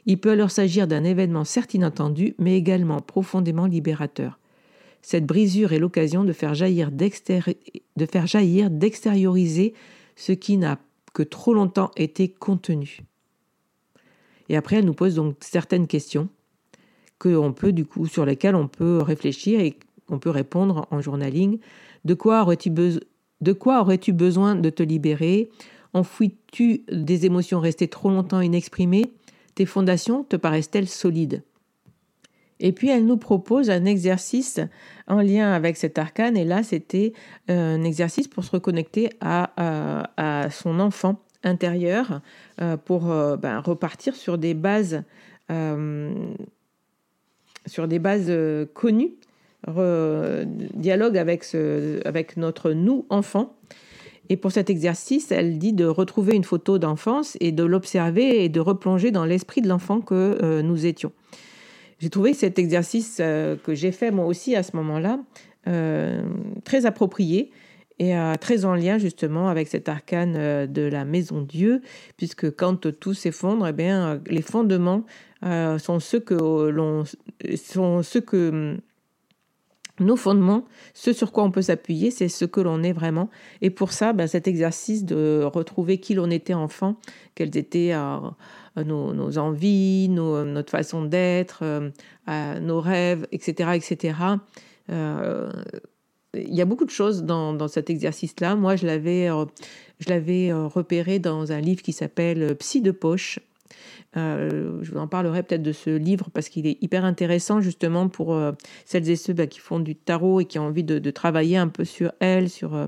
il 0.05 0.19
peut 0.19 0.31
alors 0.31 0.51
s'agir 0.51 0.87
d'un 0.87 1.03
événement 1.03 1.43
certes 1.45 1.73
inattendu, 1.73 2.35
mais 2.37 2.57
également 2.57 2.99
profondément 2.99 3.65
libérateur. 3.65 4.37
Cette 5.01 5.25
brisure 5.25 5.73
est 5.73 5.79
l'occasion 5.79 6.23
de 6.23 6.33
faire 6.33 6.53
jaillir 6.53 6.91
d'extérioriser 6.91 9.73
ce 10.15 10.31
qui 10.31 10.57
n'a 10.57 10.79
que 11.13 11.23
trop 11.23 11.53
longtemps 11.53 11.91
été 11.95 12.27
contenu. 12.27 12.99
Et 14.49 14.57
après, 14.57 14.77
elle 14.77 14.85
nous 14.85 14.93
pose 14.93 15.15
donc 15.15 15.37
certaines 15.41 15.87
questions 15.87 16.29
que 17.19 17.29
peut 17.53 17.71
du 17.71 17.85
coup 17.85 18.07
sur 18.07 18.25
lesquelles 18.25 18.55
on 18.55 18.67
peut 18.67 18.97
réfléchir 19.01 19.59
et 19.59 19.77
on 20.09 20.19
peut 20.19 20.29
répondre 20.29 20.87
en 20.91 20.99
journaling. 20.99 21.59
De 22.03 22.13
quoi 22.13 22.41
aurais-tu, 22.41 22.69
aurais-tu 23.81 24.11
besoin 24.11 24.55
de 24.55 24.69
te 24.69 24.83
libérer? 24.83 25.49
Enfouis-tu 25.93 26.83
des 26.91 27.25
émotions 27.25 27.59
restées 27.59 27.87
trop 27.87 28.09
longtemps 28.09 28.41
inexprimées? 28.41 29.13
Tes 29.55 29.65
fondations 29.65 30.23
te 30.23 30.35
paraissent-elles 30.35 30.89
solides? 30.89 31.43
Et 32.59 32.71
puis 32.71 32.89
elle 32.89 33.05
nous 33.05 33.17
propose 33.17 33.69
un 33.69 33.85
exercice 33.85 34.59
en 35.07 35.21
lien 35.21 35.51
avec 35.51 35.77
cet 35.77 35.97
arcane. 35.97 36.37
Et 36.37 36.45
là, 36.45 36.63
c'était 36.63 37.13
euh, 37.49 37.75
un 37.75 37.83
exercice 37.83 38.27
pour 38.27 38.43
se 38.43 38.51
reconnecter 38.51 39.09
à, 39.21 40.05
euh, 40.19 40.49
son 40.49 40.79
enfant 40.79 41.19
intérieur, 41.43 42.21
euh, 42.61 42.77
pour 42.77 43.01
ben, 43.03 43.59
repartir 43.59 44.15
sur 44.15 44.37
des 44.37 44.53
bases, 44.53 45.03
sur 47.65 47.87
des 47.87 47.99
bases 47.99 48.31
connues, 48.73 49.13
dialogue 49.67 51.17
avec, 51.17 52.37
notre 52.37 52.71
nous 52.71 53.05
enfant. 53.09 53.55
Et 54.29 54.37
pour 54.37 54.53
cet 54.53 54.69
exercice, 54.69 55.33
elle 55.33 55.59
dit 55.59 55.73
de 55.73 55.85
retrouver 55.85 56.33
une 56.33 56.45
photo 56.45 56.77
d'enfance 56.77 57.35
et 57.41 57.51
de 57.51 57.63
l'observer 57.65 58.45
et 58.45 58.49
de 58.49 58.61
replonger 58.61 59.11
dans 59.11 59.25
l'esprit 59.25 59.61
de 59.61 59.67
l'enfant 59.67 59.99
que 59.99 60.61
nous 60.61 60.85
étions. 60.85 61.11
J'ai 62.03 62.09
trouvé 62.09 62.33
cet 62.33 62.59
exercice 62.59 63.19
euh, 63.21 63.55
que 63.55 63.73
j'ai 63.73 63.93
fait 63.93 64.11
moi 64.11 64.25
aussi 64.25 64.57
à 64.57 64.63
ce 64.63 64.75
moment-là 64.75 65.21
euh, 65.67 66.21
très 66.65 66.85
approprié 66.85 67.49
et 67.97 68.13
très 68.41 68.65
en 68.65 68.75
lien 68.75 68.97
justement 68.97 69.47
avec 69.47 69.69
cet 69.69 69.87
arcane 69.87 70.65
de 70.65 70.81
la 70.81 71.05
maison 71.05 71.41
Dieu, 71.41 71.81
puisque 72.17 72.53
quand 72.53 72.91
tout 72.99 73.13
s'effondre, 73.13 73.67
eh 73.67 73.71
bien, 73.71 74.19
les 74.25 74.41
fondements 74.41 75.05
sont 75.43 75.99
ceux 75.99 76.19
que 76.19 76.33
l'on 76.33 77.03
sont 77.55 78.01
ceux 78.01 78.19
que 78.19 78.77
nos 79.99 80.15
fondements, 80.15 80.65
ce 80.93 81.13
sur 81.13 81.31
quoi 81.31 81.43
on 81.43 81.51
peut 81.51 81.61
s'appuyer, 81.61 82.09
c'est 82.09 82.27
ce 82.27 82.45
que 82.45 82.61
l'on 82.61 82.81
est 82.81 82.93
vraiment. 82.93 83.29
Et 83.61 83.69
pour 83.69 83.91
ça, 83.91 84.13
ben, 84.13 84.27
cet 84.27 84.47
exercice 84.47 85.05
de 85.05 85.43
retrouver 85.43 85.99
qui 85.99 86.15
l'on 86.15 86.31
était 86.31 86.55
enfant, 86.55 86.95
quelles 87.35 87.55
étaient 87.57 87.93
euh, 87.93 88.83
nos, 88.83 89.37
envies, 89.37 90.09
notre 90.09 90.71
façon 90.71 91.03
d'être, 91.05 91.63
euh, 91.63 92.59
nos 92.59 92.81
rêves, 92.81 93.27
etc., 93.31 93.71
etc. 93.75 94.17
Euh, 94.89 95.51
il 96.33 96.55
y 96.55 96.61
a 96.61 96.65
beaucoup 96.65 96.85
de 96.85 96.89
choses 96.89 97.23
dans, 97.23 97.67
cet 97.67 97.91
exercice-là. 97.91 98.55
Moi, 98.55 98.75
je 98.75 98.87
l'avais, 98.87 99.27
je 99.99 100.09
l'avais 100.09 100.51
repéré 100.51 101.19
dans 101.19 101.51
un 101.51 101.61
livre 101.61 101.83
qui 101.83 101.93
s'appelle 101.93 102.55
Psy 102.55 102.81
de 102.81 102.89
poche 102.89 103.39
euh, 104.15 104.79
je 104.81 104.91
vous 104.91 104.97
en 104.97 105.07
parlerai 105.07 105.43
peut-être 105.43 105.63
de 105.63 105.71
ce 105.71 105.89
livre 105.89 106.29
parce 106.31 106.49
qu'il 106.49 106.67
est 106.67 106.77
hyper 106.81 107.03
intéressant 107.03 107.61
justement 107.61 108.09
pour 108.09 108.33
euh, 108.33 108.51
celles 108.85 109.09
et 109.09 109.15
ceux 109.15 109.33
bah, 109.33 109.47
qui 109.47 109.59
font 109.59 109.79
du 109.79 109.95
tarot 109.95 110.41
et 110.41 110.45
qui 110.45 110.59
ont 110.59 110.67
envie 110.67 110.83
de, 110.83 111.11
travailler 111.11 111.57
un 111.57 111.67
peu 111.67 111.85
sur 111.85 112.11
elle, 112.19 112.49
sur 112.49 112.75
euh, 112.75 112.87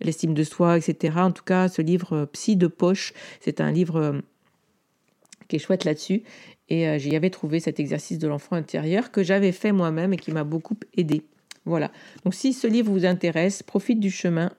l'estime 0.00 0.34
de 0.34 0.44
soi, 0.44 0.78
etc. 0.78 1.16
En 1.18 1.32
tout 1.32 1.44
cas, 1.44 1.68
ce 1.68 1.82
livre 1.82 2.26
Psy 2.32 2.56
de 2.56 2.66
poche, 2.66 3.12
c'est 3.40 3.60
un 3.60 3.70
livre 3.70 4.20
qui 5.48 5.56
est 5.56 5.58
chouette 5.58 5.84
là-dessus. 5.84 6.22
Et 6.68 6.98
j'y 6.98 7.14
avais 7.14 7.30
trouvé 7.30 7.60
cet 7.60 7.78
exercice 7.78 8.18
de 8.18 8.26
l'enfant 8.26 8.56
intérieur 8.56 9.10
que 9.10 9.22
j'avais 9.22 9.52
fait 9.52 9.72
moi-même 9.72 10.12
et 10.12 10.16
qui 10.16 10.32
m'a 10.32 10.42
beaucoup 10.42 10.76
aidé. 10.96 11.22
Voilà. 11.66 11.92
Donc 12.24 12.34
si 12.34 12.52
ce 12.52 12.66
livre 12.66 12.90
vous 12.90 13.04
intéresse, 13.04 13.62
profite 13.62 14.00
du 14.00 14.10
chemin, 14.10 14.50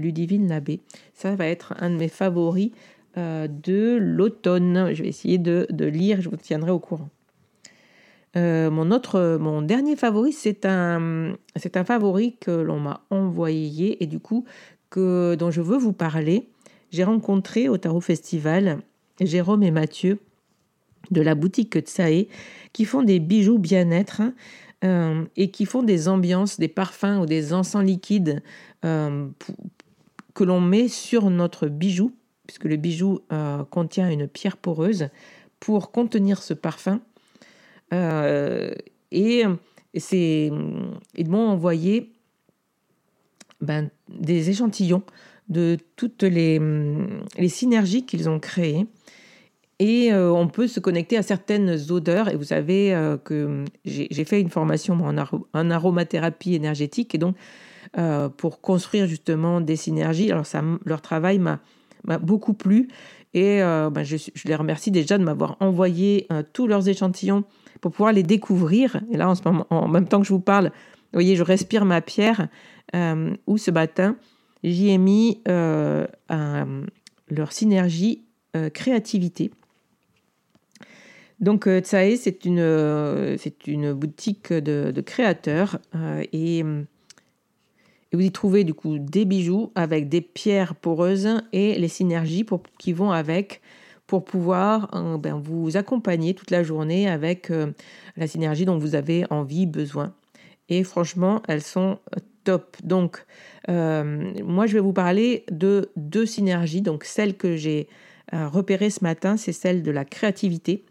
Ludivine 0.00 0.48
Labbé. 0.48 0.80
Ça 1.14 1.34
va 1.34 1.46
être 1.46 1.74
un 1.78 1.90
de 1.90 1.96
mes 1.96 2.08
favoris 2.08 2.70
de 3.16 3.96
l'automne. 3.96 4.92
Je 4.94 5.02
vais 5.02 5.08
essayer 5.08 5.38
de, 5.38 5.66
lire, 5.84 6.20
je 6.20 6.28
vous 6.28 6.36
tiendrai 6.36 6.70
au 6.70 6.78
courant. 6.78 7.08
Euh, 8.36 8.70
mon 8.70 8.90
autre, 8.90 9.38
mon 9.40 9.62
dernier 9.62 9.96
favori, 9.96 10.32
c'est 10.32 10.66
un, 10.66 11.34
c'est 11.56 11.76
un 11.76 11.84
favori 11.84 12.36
que 12.38 12.50
l'on 12.50 12.78
m'a 12.78 13.00
envoyé 13.10 14.02
et 14.02 14.06
du 14.06 14.18
coup 14.18 14.44
que 14.90 15.34
dont 15.36 15.50
je 15.50 15.62
veux 15.62 15.78
vous 15.78 15.94
parler. 15.94 16.48
J'ai 16.90 17.04
rencontré 17.04 17.68
au 17.68 17.78
Tarot 17.78 18.00
Festival 18.00 18.80
Jérôme 19.20 19.62
et 19.62 19.70
Mathieu 19.70 20.18
de 21.10 21.22
la 21.22 21.34
boutique 21.34 21.78
Tsae 21.78 22.26
qui 22.74 22.84
font 22.84 23.02
des 23.02 23.20
bijoux 23.20 23.58
bien-être 23.58 24.22
euh, 24.84 25.24
et 25.36 25.50
qui 25.50 25.64
font 25.64 25.82
des 25.82 26.08
ambiances, 26.08 26.60
des 26.60 26.68
parfums 26.68 27.20
ou 27.22 27.26
des 27.26 27.54
encens 27.54 27.84
liquides 27.84 28.42
que 28.82 30.44
l'on 30.44 30.60
met 30.60 30.88
sur 30.88 31.30
notre 31.30 31.66
bijou 31.66 32.12
puisque 32.46 32.64
le 32.64 32.76
bijou 32.76 33.20
euh, 33.32 33.64
contient 33.64 34.08
une 34.08 34.28
pierre 34.28 34.56
poreuse, 34.56 35.08
pour 35.60 35.90
contenir 35.90 36.42
ce 36.42 36.54
parfum. 36.54 37.00
Euh, 37.92 38.72
et, 39.10 39.44
c'est, 39.96 40.50
ils 41.14 41.28
m'ont 41.30 41.48
envoyé 41.48 42.12
ben, 43.60 43.90
des 44.08 44.50
échantillons 44.50 45.02
de 45.48 45.78
toutes 45.96 46.22
les, 46.22 46.60
les 47.38 47.48
synergies 47.48 48.04
qu'ils 48.04 48.28
ont 48.28 48.38
créées. 48.38 48.86
Et 49.78 50.12
euh, 50.12 50.30
on 50.32 50.48
peut 50.48 50.66
se 50.66 50.80
connecter 50.80 51.16
à 51.16 51.22
certaines 51.22 51.90
odeurs. 51.90 52.28
Et 52.28 52.36
vous 52.36 52.44
savez 52.44 53.16
que 53.24 53.64
j'ai, 53.84 54.24
fait 54.24 54.40
une 54.40 54.50
formation 54.50 54.94
en, 54.94 55.16
en, 55.16 55.70
aromathérapie 55.70 56.54
énergétique. 56.54 57.14
Et 57.14 57.18
donc, 57.18 57.36
pour 58.36 58.60
construire 58.60 59.06
justement 59.06 59.62
des 59.62 59.76
synergies, 59.76 60.30
alors 60.30 60.44
ça, 60.44 60.62
leur 60.84 61.00
travail 61.00 61.38
m'a 61.38 61.60
m'a 62.06 62.18
beaucoup 62.18 62.54
plu. 62.54 62.88
Et 63.34 63.62
euh, 63.62 63.90
bah, 63.90 64.02
je, 64.02 64.16
les 64.46 64.54
remercie 64.54 64.90
déjà 64.90 65.18
de 65.18 65.24
m'avoir 65.24 65.56
envoyé 65.60 66.26
euh, 66.32 66.42
tous 66.52 66.66
leurs 66.66 66.88
échantillons 66.88 67.44
pour 67.80 67.92
pouvoir 67.92 68.12
les 68.12 68.22
découvrir. 68.22 69.00
Et 69.12 69.16
là, 69.16 69.28
en, 69.28 69.34
ce 69.34 69.42
moment, 69.44 69.66
en 69.70 69.88
même 69.88 70.08
temps 70.08 70.20
que 70.20 70.26
je 70.26 70.32
vous 70.32 70.40
parle, 70.40 70.66
vous 70.66 71.12
voyez, 71.12 71.36
je 71.36 71.42
respire 71.42 71.84
ma 71.84 72.00
pierre 72.00 72.48
euh, 72.94 73.34
où 73.46 73.58
ce 73.58 73.70
matin, 73.70 74.16
j'y 74.64 74.88
ai 74.88 74.98
mis 74.98 75.42
leur 75.46 77.52
synergie 77.52 78.22
créativité. 78.72 79.50
Donc 81.40 81.68
Tsae, 81.68 82.16
c'est 82.16 82.46
une, 82.46 83.36
c'est 83.36 83.66
une 83.66 83.92
boutique 83.92 84.52
de, 84.52 85.00
créateurs 85.02 85.78
et, 86.32 86.64
vous 88.12 88.20
y 88.20 88.30
trouvez 88.30 88.64
du 88.64 88.74
coup 88.74 88.98
des 88.98 89.24
bijoux 89.24 89.72
avec 89.74 90.08
des 90.08 90.20
pierres 90.20 90.74
poreuses 90.74 91.42
et 91.52 91.78
les 91.78 91.88
synergies 91.88 92.46
qui 92.78 92.92
vont 92.92 93.10
avec 93.10 93.60
pour 94.06 94.24
pouvoir 94.24 94.90
euh, 94.94 95.18
ben, 95.18 95.40
vous 95.42 95.76
accompagner 95.76 96.34
toute 96.34 96.50
la 96.50 96.62
journée 96.62 97.08
avec 97.08 97.50
euh, 97.50 97.72
la 98.16 98.26
synergie 98.26 98.64
dont 98.64 98.78
vous 98.78 98.94
avez 98.94 99.24
envie, 99.30 99.66
besoin. 99.66 100.14
Et 100.68 100.84
franchement, 100.84 101.42
elles 101.48 101.62
sont 101.62 101.98
euh, 102.14 102.20
top. 102.44 102.76
Donc, 102.82 103.24
moi, 103.68 104.66
je 104.66 104.74
vais 104.74 104.80
vous 104.80 104.92
parler 104.92 105.44
de 105.50 105.90
deux 105.96 106.24
synergies. 106.24 106.82
Donc, 106.82 107.02
celle 107.02 107.36
que 107.36 107.56
j'ai 107.56 107.88
repérée 108.30 108.90
ce 108.90 109.02
matin, 109.02 109.36
c'est 109.36 109.52
celle 109.52 109.82
de 109.82 109.90
la 109.90 110.04
créativité. 110.04 110.84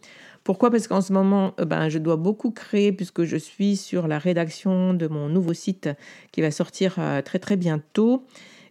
Pourquoi? 0.45 0.71
Parce 0.71 0.87
qu'en 0.87 1.01
ce 1.01 1.11
moment, 1.11 1.53
ben, 1.57 1.89
je 1.89 1.97
dois 1.97 2.15
beaucoup 2.15 2.51
créer 2.51 2.93
puisque 2.93 3.25
je 3.25 3.35
suis 3.35 3.75
sur 3.75 4.07
la 4.07 4.17
rédaction 4.17 4.93
de 4.93 5.07
mon 5.07 5.27
nouveau 5.27 5.53
site 5.53 5.89
qui 6.31 6.39
va 6.39 6.51
sortir 6.51 6.97
très 7.25 7.39
très 7.39 7.57
bientôt. 7.57 8.23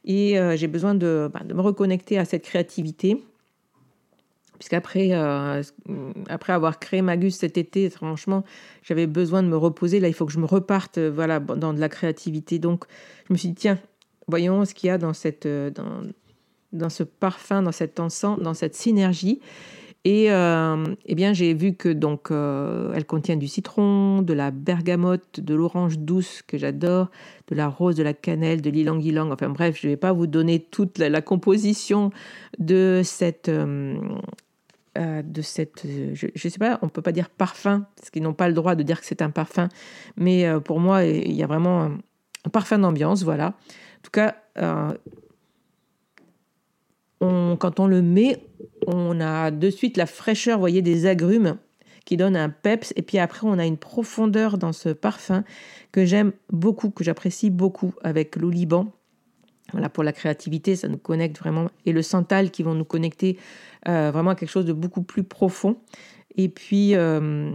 Et 0.07 0.39
j'ai 0.55 0.69
besoin 0.69 0.95
de, 0.95 1.31
ben, 1.35 1.45
de 1.45 1.53
me 1.53 1.61
reconnecter 1.61 2.17
à 2.17 2.25
cette 2.25 2.45
créativité 2.45 3.21
puisqu'après 4.59 5.11
euh, 5.13 5.63
après 6.29 6.53
avoir 6.53 6.79
créé 6.79 7.03
Magus 7.03 7.37
cet 7.37 7.59
été, 7.59 7.91
franchement, 7.91 8.45
j'avais 8.83 9.07
besoin 9.07 9.43
de 9.43 9.49
me 9.49 9.57
reposer. 9.57 10.01
Là, 10.01 10.09
il 10.09 10.15
faut 10.15 10.27
que 10.27 10.33
je 10.33 10.39
me 10.39 10.47
reparte 10.47 10.99
euh, 10.99 11.11
voilà, 11.15 11.41
dans 11.41 11.75
de 11.75 11.81
la 11.81 11.89
créativité. 11.89 12.59
Donc, 12.59 12.85
je 13.29 13.35
me 13.35 13.39
suis 13.39 13.49
dit, 13.49 13.55
tiens, 13.55 13.79
voyons 14.27 14.65
ce 14.65 14.75
qu'il 14.75 14.89
y 14.89 14.91
a 14.91 14.99
dans, 14.99 15.13
cette, 15.13 15.47
euh, 15.47 15.69
dans, 15.69 16.03
dans 16.73 16.89
ce 16.89 17.03
parfum, 17.03 17.63
dans 17.63 17.73
cet 17.73 18.01
encens, 18.01 18.39
dans 18.41 18.55
cette 18.55 18.75
synergie. 18.75 19.41
Et 20.07 20.27
eh 20.27 21.15
bien, 21.15 21.33
j'ai 21.33 21.55
vu 21.55 21.75
que 21.75 21.89
donc 21.89 22.31
elle 22.31 23.07
contient 23.07 23.37
du 23.37 23.49
citron, 23.49 24.21
de 24.21 24.35
la 24.35 24.51
bergamote, 24.51 25.41
de 25.41 25.55
l'orange 25.55 25.99
douce 25.99 26.43
que 26.47 26.59
j'adore, 26.59 27.11
de 27.49 27.55
la 27.55 27.69
rose, 27.69 27.97
de 27.97 28.03
la 28.03 28.13
cannelle, 28.13 28.61
de 28.61 28.69
l'ilang-ilang. 28.69 29.33
Enfin 29.33 29.49
bref, 29.49 29.79
je 29.81 29.87
ne 29.87 29.93
vais 29.93 29.97
pas 29.97 30.13
vous 30.13 30.27
donner 30.27 30.61
toute 30.61 30.99
la, 30.99 31.23
composition 31.23 32.11
de 32.59 33.01
cette 33.03 33.51
euh, 34.97 35.23
de 35.23 35.43
cette, 35.43 35.83
je 35.85 36.27
ne 36.27 36.51
sais 36.51 36.59
pas, 36.59 36.79
on 36.81 36.87
ne 36.87 36.91
peut 36.91 37.03
pas 37.03 37.11
dire 37.11 37.29
parfum, 37.29 37.85
parce 37.97 38.11
qu'ils 38.11 38.23
n'ont 38.23 38.33
pas 38.33 38.47
le 38.47 38.55
droit 38.55 38.77
de 38.77 38.85
dire 38.85 39.01
que 39.01 39.07
c'est 39.07 39.23
un 39.23 39.31
parfum, 39.31 39.69
mais 40.17 40.47
euh, 40.47 40.61
pour 40.61 40.79
moi, 40.79 41.05
il 41.05 41.33
y 41.33 41.43
a 41.43 41.49
vraiment 41.49 41.83
un, 41.83 42.51
parfum 42.53 42.79
d'ambiance, 42.79 43.25
voilà. 43.25 43.47
En 43.49 44.03
tout 44.05 44.13
cas, 44.13 44.37
euh, 44.59 44.93
quand 47.59 47.81
on 47.81 47.87
le 47.87 48.03
met, 48.03 48.39
on 48.87 49.21
a 49.21 49.51
de 49.51 49.71
suite 49.71 49.97
la 49.97 50.07
fraîcheur, 50.07 50.59
voyez, 50.59 50.83
des 50.83 51.07
agrumes 51.07 51.57
qui 52.05 52.17
donne 52.17 52.37
un 52.37 52.51
peps, 52.51 52.93
et 52.97 53.03
puis 53.03 53.19
après, 53.19 53.47
on 53.47 53.59
a 53.59 53.65
une 53.65 53.79
profondeur 53.79 54.59
dans 54.59 54.73
ce 54.73 54.91
parfum 54.91 55.43
que 55.91 56.05
j'aime 56.05 56.33
beaucoup, 56.51 56.91
que 56.91 57.03
j'apprécie 57.03 57.51
beaucoup 57.51 57.95
avec 58.03 58.37
l'oliban 58.37 58.93
voilà, 59.73 59.89
pour 59.89 60.05
la 60.05 60.13
créativité, 60.13 60.77
ça 60.77 60.89
nous 60.89 60.99
connecte 60.99 61.39
vraiment. 61.39 61.69
Et 61.87 61.93
le 61.93 62.03
santal 62.03 62.51
qui 62.51 62.63
vont 62.63 62.75
nous 62.75 62.85
connecter 62.85 63.39
euh, 63.89 64.11
vraiment 64.13 64.31
à 64.31 64.35
quelque 64.35 64.51
chose 64.51 64.67
de 64.67 64.73
beaucoup 64.73 65.03
plus 65.03 65.25
profond. 65.25 65.79
Et 66.37 66.49
puis 66.49 66.95
euh, 66.95 67.51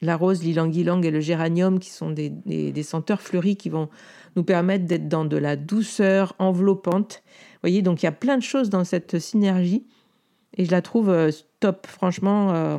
la 0.00 0.16
rose, 0.16 0.42
l'ilang-ilang 0.42 1.04
et 1.04 1.10
le 1.10 1.20
géranium 1.20 1.78
qui 1.78 1.90
sont 1.90 2.10
des, 2.10 2.82
senteurs 2.82 3.22
fleuries 3.22 3.56
qui 3.56 3.70
vont 3.70 3.88
nous 4.36 4.44
permettre 4.44 4.84
d'être 4.84 5.08
dans 5.08 5.24
de 5.24 5.36
la 5.36 5.56
douceur 5.56 6.34
enveloppante. 6.38 7.22
Voyez, 7.64 7.82
donc 7.82 8.02
il 8.02 8.06
y 8.06 8.08
a 8.08 8.12
plein 8.12 8.36
de 8.36 8.42
choses 8.42 8.70
dans 8.70 8.84
cette 8.84 9.18
synergie 9.18 9.84
et 10.56 10.64
je 10.64 10.70
la 10.70 10.82
trouve 10.82 11.08
euh, 11.08 11.30
top. 11.60 11.86
Franchement, 11.86 12.78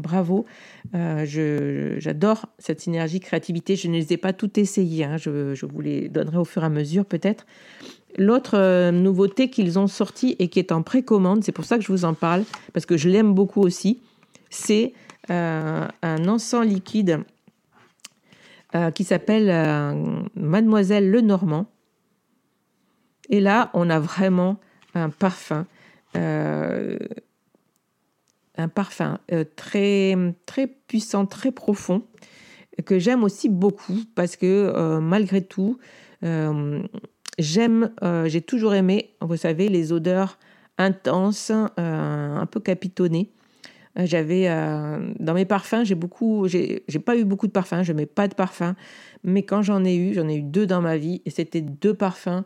bravo. 0.00 0.46
J'adore 0.92 2.46
cette 2.58 2.80
synergie 2.80 3.20
créativité. 3.20 3.76
Je 3.76 3.88
ne 3.88 3.94
les 3.94 4.12
ai 4.12 4.16
pas 4.16 4.32
toutes 4.32 4.58
essayées. 4.58 5.04
Hein. 5.04 5.18
Je, 5.18 5.54
je, 5.54 5.66
vous 5.66 5.80
les 5.80 6.08
donnerai 6.08 6.38
au 6.38 6.44
fur 6.44 6.62
et 6.62 6.66
à 6.66 6.70
mesure 6.70 7.04
peut-être. 7.04 7.46
L'autre 8.18 8.58
euh, 8.58 8.90
nouveauté 8.90 9.48
qu'ils 9.48 9.78
ont 9.78 9.86
sortie 9.86 10.36
et 10.38 10.48
qui 10.48 10.58
est 10.58 10.72
en 10.72 10.82
précommande, 10.82 11.44
c'est 11.44 11.52
pour 11.52 11.64
ça 11.64 11.78
que 11.78 11.84
je 11.84 11.90
vous 11.90 12.04
en 12.04 12.14
parle, 12.14 12.44
parce 12.72 12.84
que 12.84 12.96
je 12.96 13.08
l'aime 13.08 13.32
beaucoup 13.32 13.62
aussi, 13.62 14.00
c'est 14.50 14.92
euh, 15.30 15.86
un 16.02 16.28
encens 16.28 16.66
liquide 16.66 17.20
euh, 18.74 18.90
qui 18.90 19.04
s'appelle 19.04 19.46
Mademoiselle 20.34 21.10
Lenormand. 21.10 21.66
Et 23.32 23.40
là, 23.40 23.70
on 23.74 23.90
a 23.90 23.98
vraiment 23.98 24.60
un 24.94 25.10
parfum, 25.10 25.66
un 26.14 26.98
parfum 28.72 29.18
très, 29.56 30.14
très 30.46 30.68
puissant, 30.68 31.26
très 31.26 31.50
profond, 31.50 32.04
que 32.84 33.00
j'aime 33.00 33.24
aussi 33.24 33.48
beaucoup, 33.48 34.04
parce 34.14 34.36
que 34.36 34.98
malgré 35.00 35.42
tout, 35.42 35.78
J'aime, 37.38 37.90
euh, 38.02 38.28
j'ai 38.28 38.42
toujours 38.42 38.74
aimé, 38.74 39.10
vous 39.20 39.36
savez, 39.36 39.68
les 39.68 39.92
odeurs 39.92 40.38
intenses, 40.76 41.50
euh, 41.50 42.36
un 42.36 42.46
peu 42.46 42.60
capitonnées. 42.60 43.30
Euh, 43.98 44.04
j'avais 44.04 44.48
dans 45.18 45.34
mes 45.34 45.44
parfums, 45.44 45.84
j'ai 45.84 45.94
beaucoup, 45.94 46.46
j'ai, 46.46 46.84
pas 47.04 47.16
eu 47.16 47.24
beaucoup 47.24 47.46
de 47.46 47.52
parfums, 47.52 47.82
je 47.82 47.92
mets 47.92 48.06
pas 48.06 48.28
de 48.28 48.34
parfums, 48.34 48.74
mais 49.24 49.42
quand 49.42 49.62
j'en 49.62 49.84
ai 49.84 49.96
eu, 49.96 50.14
j'en 50.14 50.28
ai 50.28 50.36
eu 50.36 50.42
deux 50.42 50.66
dans 50.66 50.82
ma 50.82 50.96
vie, 50.96 51.22
et 51.24 51.30
c'était 51.30 51.62
deux 51.62 51.94
parfums 51.94 52.44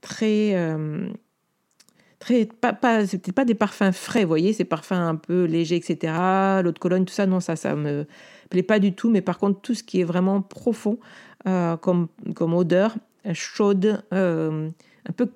très, 0.00 0.76
très, 2.18 2.46
pas, 2.46 2.72
pas, 2.72 3.06
c'était 3.06 3.32
pas 3.32 3.44
des 3.44 3.54
parfums 3.54 3.92
frais, 3.92 4.22
vous 4.22 4.28
voyez, 4.28 4.52
ces 4.52 4.64
parfums 4.64 4.92
un 4.92 5.16
peu 5.16 5.44
légers, 5.44 5.76
etc. 5.76 6.12
L'eau 6.62 6.72
de 6.72 6.78
Cologne, 6.78 7.04
tout 7.04 7.14
ça, 7.14 7.26
non, 7.26 7.40
ça, 7.40 7.56
ça 7.56 7.74
me 7.74 8.06
plaît 8.48 8.62
pas 8.62 8.78
du 8.78 8.92
tout. 8.92 9.10
Mais 9.10 9.20
par 9.20 9.38
contre, 9.38 9.60
tout 9.60 9.74
ce 9.74 9.82
qui 9.82 10.00
est 10.00 10.04
vraiment 10.04 10.42
profond 10.42 10.98
comme, 11.44 12.08
comme 12.34 12.54
odeur, 12.54 12.96
chaude, 13.34 14.02
euh, 14.12 14.68
un 15.08 15.12
peu 15.12 15.26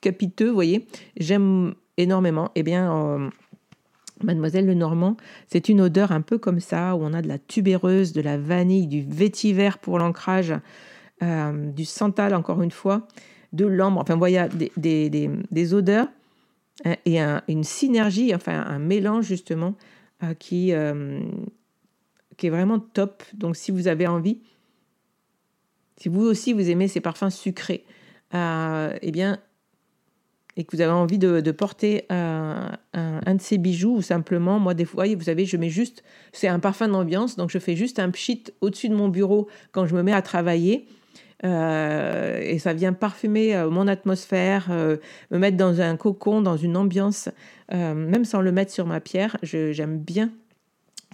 capiteux, 0.00 0.48
vous 0.48 0.54
voyez. 0.54 0.86
J'aime 1.16 1.74
énormément. 1.96 2.50
Eh 2.54 2.62
bien, 2.62 2.94
euh, 2.94 3.30
Mademoiselle 4.22 4.66
Lenormand, 4.66 5.16
c'est 5.46 5.68
une 5.68 5.80
odeur 5.80 6.12
un 6.12 6.20
peu 6.20 6.38
comme 6.38 6.60
ça, 6.60 6.96
où 6.96 7.00
on 7.02 7.12
a 7.12 7.22
de 7.22 7.28
la 7.28 7.38
tubéreuse, 7.38 8.12
de 8.12 8.20
la 8.20 8.38
vanille, 8.38 8.86
du 8.86 9.02
vétiver 9.02 9.70
pour 9.80 9.98
l'ancrage, 9.98 10.54
euh, 11.22 11.70
du 11.70 11.84
santal, 11.84 12.34
encore 12.34 12.62
une 12.62 12.70
fois, 12.70 13.06
de 13.52 13.66
l'ambre. 13.66 14.00
Enfin, 14.00 14.16
voilà, 14.16 14.48
des, 14.48 14.70
des, 14.76 15.30
des, 15.50 15.74
odeurs 15.74 16.08
hein, 16.84 16.96
et 17.04 17.20
une 17.48 17.64
synergie, 17.64 18.34
enfin, 18.34 18.64
un 18.66 18.78
mélange, 18.78 19.26
justement, 19.26 19.74
qui, 20.38 20.72
qui 22.36 22.46
est 22.46 22.50
vraiment 22.50 22.78
top. 22.78 23.22
Donc, 23.34 23.56
si 23.56 23.70
vous 23.70 23.88
avez 23.88 24.06
envie, 24.06 24.40
si 25.98 26.08
vous 26.08 26.22
aussi 26.22 26.52
vous 26.52 26.70
aimez 26.70 26.88
ces 26.88 27.00
parfums 27.00 27.30
sucrés, 27.30 27.84
euh, 28.34 28.96
eh 29.02 29.10
bien, 29.10 29.38
et 30.56 30.64
que 30.64 30.76
vous 30.76 30.82
avez 30.82 30.92
envie 30.92 31.18
de, 31.18 31.50
porter 31.52 32.04
un, 32.10 32.78
de 32.94 33.40
ces 33.40 33.58
bijoux 33.58 33.96
ou 33.96 34.02
simplement, 34.02 34.58
moi 34.58 34.74
des 34.74 34.84
fois, 34.84 35.06
vous 35.14 35.22
savez, 35.22 35.44
je 35.44 35.56
mets 35.56 35.68
juste, 35.68 36.02
c'est 36.32 36.48
un 36.48 36.58
parfum 36.58 36.88
d'ambiance, 36.88 37.36
donc 37.36 37.50
je 37.50 37.58
fais 37.58 37.76
juste 37.76 38.00
un 38.00 38.10
pchit 38.10 38.44
au-dessus 38.60 38.88
de 38.88 38.94
mon 38.94 39.08
bureau 39.08 39.48
quand 39.70 39.86
je 39.86 39.94
me 39.94 40.02
mets 40.02 40.12
à 40.12 40.22
travailler. 40.22 40.88
Euh, 41.44 42.40
et 42.40 42.58
ça 42.58 42.72
vient 42.72 42.92
parfumer 42.92 43.54
euh, 43.54 43.70
mon 43.70 43.86
atmosphère, 43.86 44.68
me 44.70 45.38
mettre 45.38 45.56
dans 45.56 45.80
un 45.80 45.96
cocon, 45.96 46.42
dans 46.42 46.56
une 46.56 46.76
ambiance, 46.76 47.28
même 47.70 48.24
sans 48.24 48.40
le 48.40 48.52
mettre 48.52 48.72
sur 48.72 48.86
ma 48.86 49.00
pierre. 49.00 49.36
J'aime 49.42 49.98
bien 49.98 50.30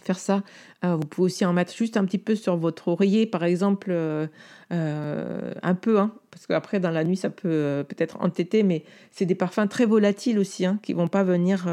faire 0.05 0.19
ça. 0.19 0.43
Euh, 0.85 0.97
vous 0.97 1.07
pouvez 1.07 1.27
aussi 1.27 1.45
en 1.45 1.53
mettre 1.53 1.75
juste 1.75 1.97
un 1.97 2.05
petit 2.05 2.19
peu 2.19 2.35
sur 2.35 2.57
votre 2.57 2.89
oreiller, 2.89 3.27
par 3.27 3.45
exemple, 3.45 3.89
euh, 3.91 4.27
euh, 4.73 5.53
un 5.63 5.75
peu, 5.75 5.99
hein, 5.99 6.13
parce 6.31 6.47
qu'après 6.47 6.81
dans 6.81 6.91
la 6.91 7.05
nuit 7.05 7.17
ça 7.17 7.31
peut 7.31 7.85
peut-être 7.89 8.21
entêter, 8.21 8.63
mais 8.63 8.85
c'est 9.11 9.27
des 9.27 9.35
parfums 9.35 9.69
très 9.69 9.87
volatiles 9.87 10.39
aussi, 10.39 10.67
hein, 10.67 10.79
qui 10.83 10.93
vont 10.93 11.09
pas 11.09 11.25
venir 11.25 11.67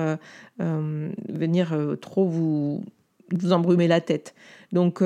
venir 0.60 1.76
trop 2.00 2.26
vous 2.26 2.84
vous 3.34 3.54
embrumer 3.54 3.88
la 3.88 4.02
tête. 4.02 4.34
Donc, 4.72 5.02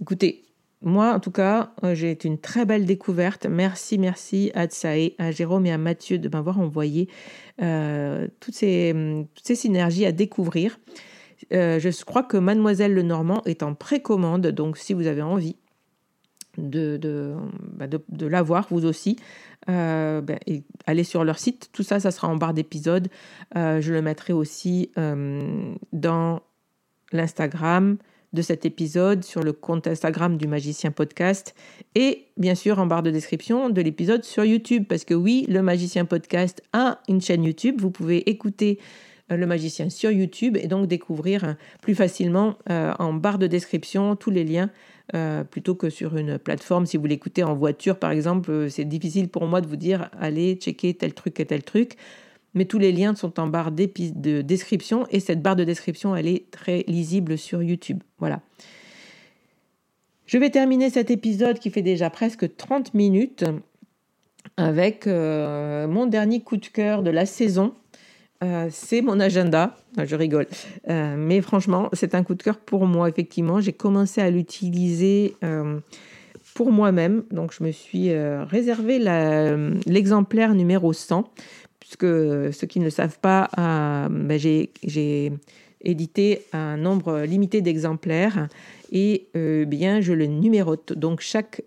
écoutez. 0.00 0.47
Moi, 0.80 1.12
en 1.12 1.20
tout 1.20 1.32
cas, 1.32 1.72
j'ai 1.94 2.12
été 2.12 2.28
une 2.28 2.38
très 2.38 2.64
belle 2.64 2.86
découverte. 2.86 3.46
Merci, 3.46 3.98
merci 3.98 4.52
à 4.54 4.66
Tsae, 4.66 5.14
à 5.18 5.32
Jérôme 5.32 5.66
et 5.66 5.72
à 5.72 5.78
Mathieu 5.78 6.18
de 6.18 6.28
m'avoir 6.28 6.60
envoyé 6.60 7.08
toutes, 7.58 8.54
ces, 8.54 9.26
toutes 9.34 9.46
ces 9.46 9.56
synergies 9.56 10.06
à 10.06 10.12
découvrir. 10.12 10.78
Euh, 11.52 11.78
je 11.78 12.04
crois 12.04 12.22
que 12.22 12.36
Mademoiselle 12.36 12.94
Lenormand 12.94 13.42
est 13.44 13.62
en 13.62 13.74
précommande, 13.74 14.46
donc 14.48 14.76
si 14.76 14.92
vous 14.92 15.06
avez 15.06 15.22
envie 15.22 15.56
de, 16.56 16.96
de, 16.96 17.36
bah, 17.72 17.86
de, 17.86 18.26
l'avoir, 18.26 18.66
vous 18.70 18.84
aussi, 18.84 19.16
euh, 19.68 20.20
ben, 20.20 20.38
allez 20.86 21.04
sur 21.04 21.24
leur 21.24 21.38
site. 21.38 21.70
Tout 21.72 21.84
ça, 21.84 22.00
ça 22.00 22.10
sera 22.10 22.28
en 22.28 22.36
barre 22.36 22.54
d'épisode. 22.54 23.08
Euh, 23.56 23.80
je 23.80 23.92
le 23.92 24.02
mettrai 24.02 24.32
aussi 24.32 24.90
dans 25.92 26.42
l'Instagram, 27.12 27.96
de 28.32 28.42
cet 28.42 28.66
épisode 28.66 29.24
sur 29.24 29.42
le 29.42 29.52
compte 29.52 29.86
Instagram 29.86 30.36
du 30.36 30.46
Magicien 30.46 30.90
Podcast 30.90 31.54
et 31.94 32.26
bien 32.36 32.54
sûr 32.54 32.78
en 32.78 32.86
barre 32.86 33.02
de 33.02 33.10
description 33.10 33.70
de 33.70 33.80
l'épisode 33.80 34.24
sur 34.24 34.44
YouTube 34.44 34.84
parce 34.88 35.04
que 35.04 35.14
oui, 35.14 35.46
le 35.48 35.62
Magicien 35.62 36.04
Podcast 36.04 36.62
a 36.72 37.00
une 37.08 37.20
chaîne 37.20 37.44
YouTube. 37.44 37.80
Vous 37.80 37.90
pouvez 37.90 38.28
écouter 38.28 38.78
euh, 39.30 39.36
le 39.36 39.46
magicien 39.46 39.90
sur 39.90 40.10
YouTube 40.10 40.56
et 40.56 40.68
donc 40.68 40.86
découvrir 40.86 41.44
euh, 41.44 41.52
plus 41.82 41.94
facilement 41.94 42.56
euh, 42.70 42.92
en 42.98 43.12
barre 43.12 43.38
de 43.38 43.46
description 43.46 44.16
tous 44.16 44.30
les 44.30 44.44
liens 44.44 44.70
plutôt 45.50 45.74
que 45.74 45.88
sur 45.88 46.18
une 46.18 46.38
plateforme. 46.38 46.84
Si 46.84 46.98
vous 46.98 47.06
l'écoutez 47.06 47.42
en 47.42 47.54
voiture 47.54 47.98
par 47.98 48.10
exemple, 48.10 48.68
c'est 48.68 48.84
difficile 48.84 49.30
pour 49.30 49.46
moi 49.46 49.62
de 49.62 49.66
vous 49.66 49.76
dire 49.76 50.10
allez 50.20 50.56
checker 50.56 50.92
tel 50.92 51.14
truc 51.14 51.40
et 51.40 51.46
tel 51.46 51.62
truc. 51.62 51.96
Mais 52.54 52.64
tous 52.64 52.78
les 52.78 52.92
liens 52.92 53.14
sont 53.14 53.38
en 53.40 53.46
barre 53.46 53.72
de 53.72 54.40
description 54.40 55.06
et 55.10 55.20
cette 55.20 55.42
barre 55.42 55.56
de 55.56 55.64
description 55.64 56.16
elle 56.16 56.26
est 56.26 56.50
très 56.50 56.84
lisible 56.88 57.38
sur 57.38 57.62
YouTube. 57.62 58.02
Voilà. 58.18 58.40
Je 60.26 60.38
vais 60.38 60.50
terminer 60.50 60.90
cet 60.90 61.10
épisode 61.10 61.58
qui 61.58 61.70
fait 61.70 61.82
déjà 61.82 62.10
presque 62.10 62.56
30 62.56 62.94
minutes 62.94 63.44
avec 64.56 65.06
mon 65.06 66.06
dernier 66.06 66.40
coup 66.40 66.56
de 66.56 66.66
cœur 66.66 67.02
de 67.02 67.10
la 67.10 67.26
saison 67.26 67.74
euh, 68.44 68.68
c'est 68.70 69.02
mon 69.02 69.18
agenda. 69.18 69.76
je 70.02 70.14
rigole. 70.14 70.46
Euh, 70.88 71.16
mais 71.18 71.40
franchement, 71.40 71.88
c'est 71.92 72.14
un 72.14 72.22
coup 72.22 72.34
de 72.34 72.42
cœur 72.42 72.58
pour 72.58 72.86
moi, 72.86 73.08
effectivement. 73.08 73.60
J'ai 73.60 73.72
commencé 73.72 74.20
à 74.20 74.30
l'utiliser 74.30 75.36
euh, 75.42 75.80
pour 76.54 76.70
moi-même. 76.70 77.24
Donc, 77.30 77.52
je 77.52 77.64
me 77.64 77.72
suis 77.72 78.10
réservé 78.14 78.98
l'exemplaire 79.86 80.54
numéro 80.54 80.92
100, 80.92 81.30
ceux 82.00 82.66
qui 82.68 82.80
ne 82.80 82.84
le 82.84 82.90
savent 82.90 83.18
pas, 83.18 83.48
ben, 83.56 84.38
j'ai 84.38 85.32
édité 85.80 86.42
un 86.52 86.76
nombre 86.76 87.20
limité 87.20 87.60
d'exemplaires 87.60 88.48
et 88.92 89.28
bien, 89.66 90.00
je 90.00 90.12
le 90.12 90.26
numérote. 90.26 90.92
Donc, 90.92 91.20
chaque, 91.20 91.62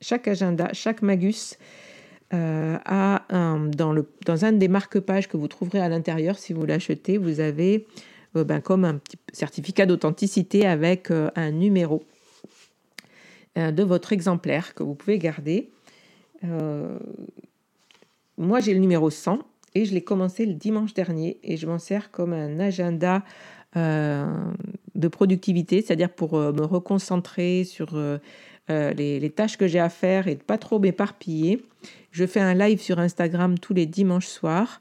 chaque 0.00 0.28
agenda, 0.28 0.70
chaque 0.72 1.02
magus 1.02 1.58
euh, 2.34 2.78
un, 2.86 3.68
dans, 3.68 3.92
le, 3.92 4.08
dans 4.24 4.44
un 4.44 4.52
des 4.52 4.68
marque-pages 4.68 5.28
que 5.28 5.36
vous 5.36 5.46
trouverez 5.46 5.80
à 5.80 5.88
l'intérieur, 5.88 6.38
si 6.38 6.52
vous 6.52 6.64
l'achetez, 6.64 7.18
vous 7.18 7.38
avez 7.38 7.86
euh, 8.34 8.44
ben, 8.44 8.60
comme 8.60 8.84
un 8.84 8.96
petit 8.96 9.18
certificat 9.32 9.86
d'authenticité 9.86 10.66
avec 10.66 11.10
euh, 11.10 11.30
un 11.36 11.50
numéro 11.50 12.02
de 13.56 13.84
votre 13.84 14.12
exemplaire 14.12 14.74
que 14.74 14.82
vous 14.82 14.96
pouvez 14.96 15.16
garder. 15.16 15.70
Moi, 18.38 18.60
j'ai 18.60 18.74
le 18.74 18.80
numéro 18.80 19.10
100 19.10 19.38
et 19.74 19.84
je 19.84 19.94
l'ai 19.94 20.02
commencé 20.02 20.46
le 20.46 20.54
dimanche 20.54 20.94
dernier 20.94 21.38
et 21.42 21.56
je 21.56 21.66
m'en 21.66 21.78
sers 21.78 22.10
comme 22.10 22.32
un 22.32 22.60
agenda 22.60 23.22
de 23.74 25.08
productivité, 25.08 25.82
c'est-à-dire 25.82 26.10
pour 26.10 26.38
me 26.38 26.62
reconcentrer 26.62 27.64
sur 27.64 27.98
les, 28.68 29.18
les, 29.18 29.30
tâches 29.30 29.56
que 29.56 29.66
j'ai 29.66 29.80
à 29.80 29.88
faire 29.88 30.28
et 30.28 30.36
de 30.36 30.42
pas 30.42 30.58
trop 30.58 30.78
m'éparpiller. 30.78 31.60
Je 32.12 32.24
fais 32.24 32.38
un 32.38 32.54
live 32.54 32.80
sur 32.80 33.00
Instagram 33.00 33.58
tous 33.58 33.74
les 33.74 33.86
dimanches 33.86 34.28
soirs 34.28 34.80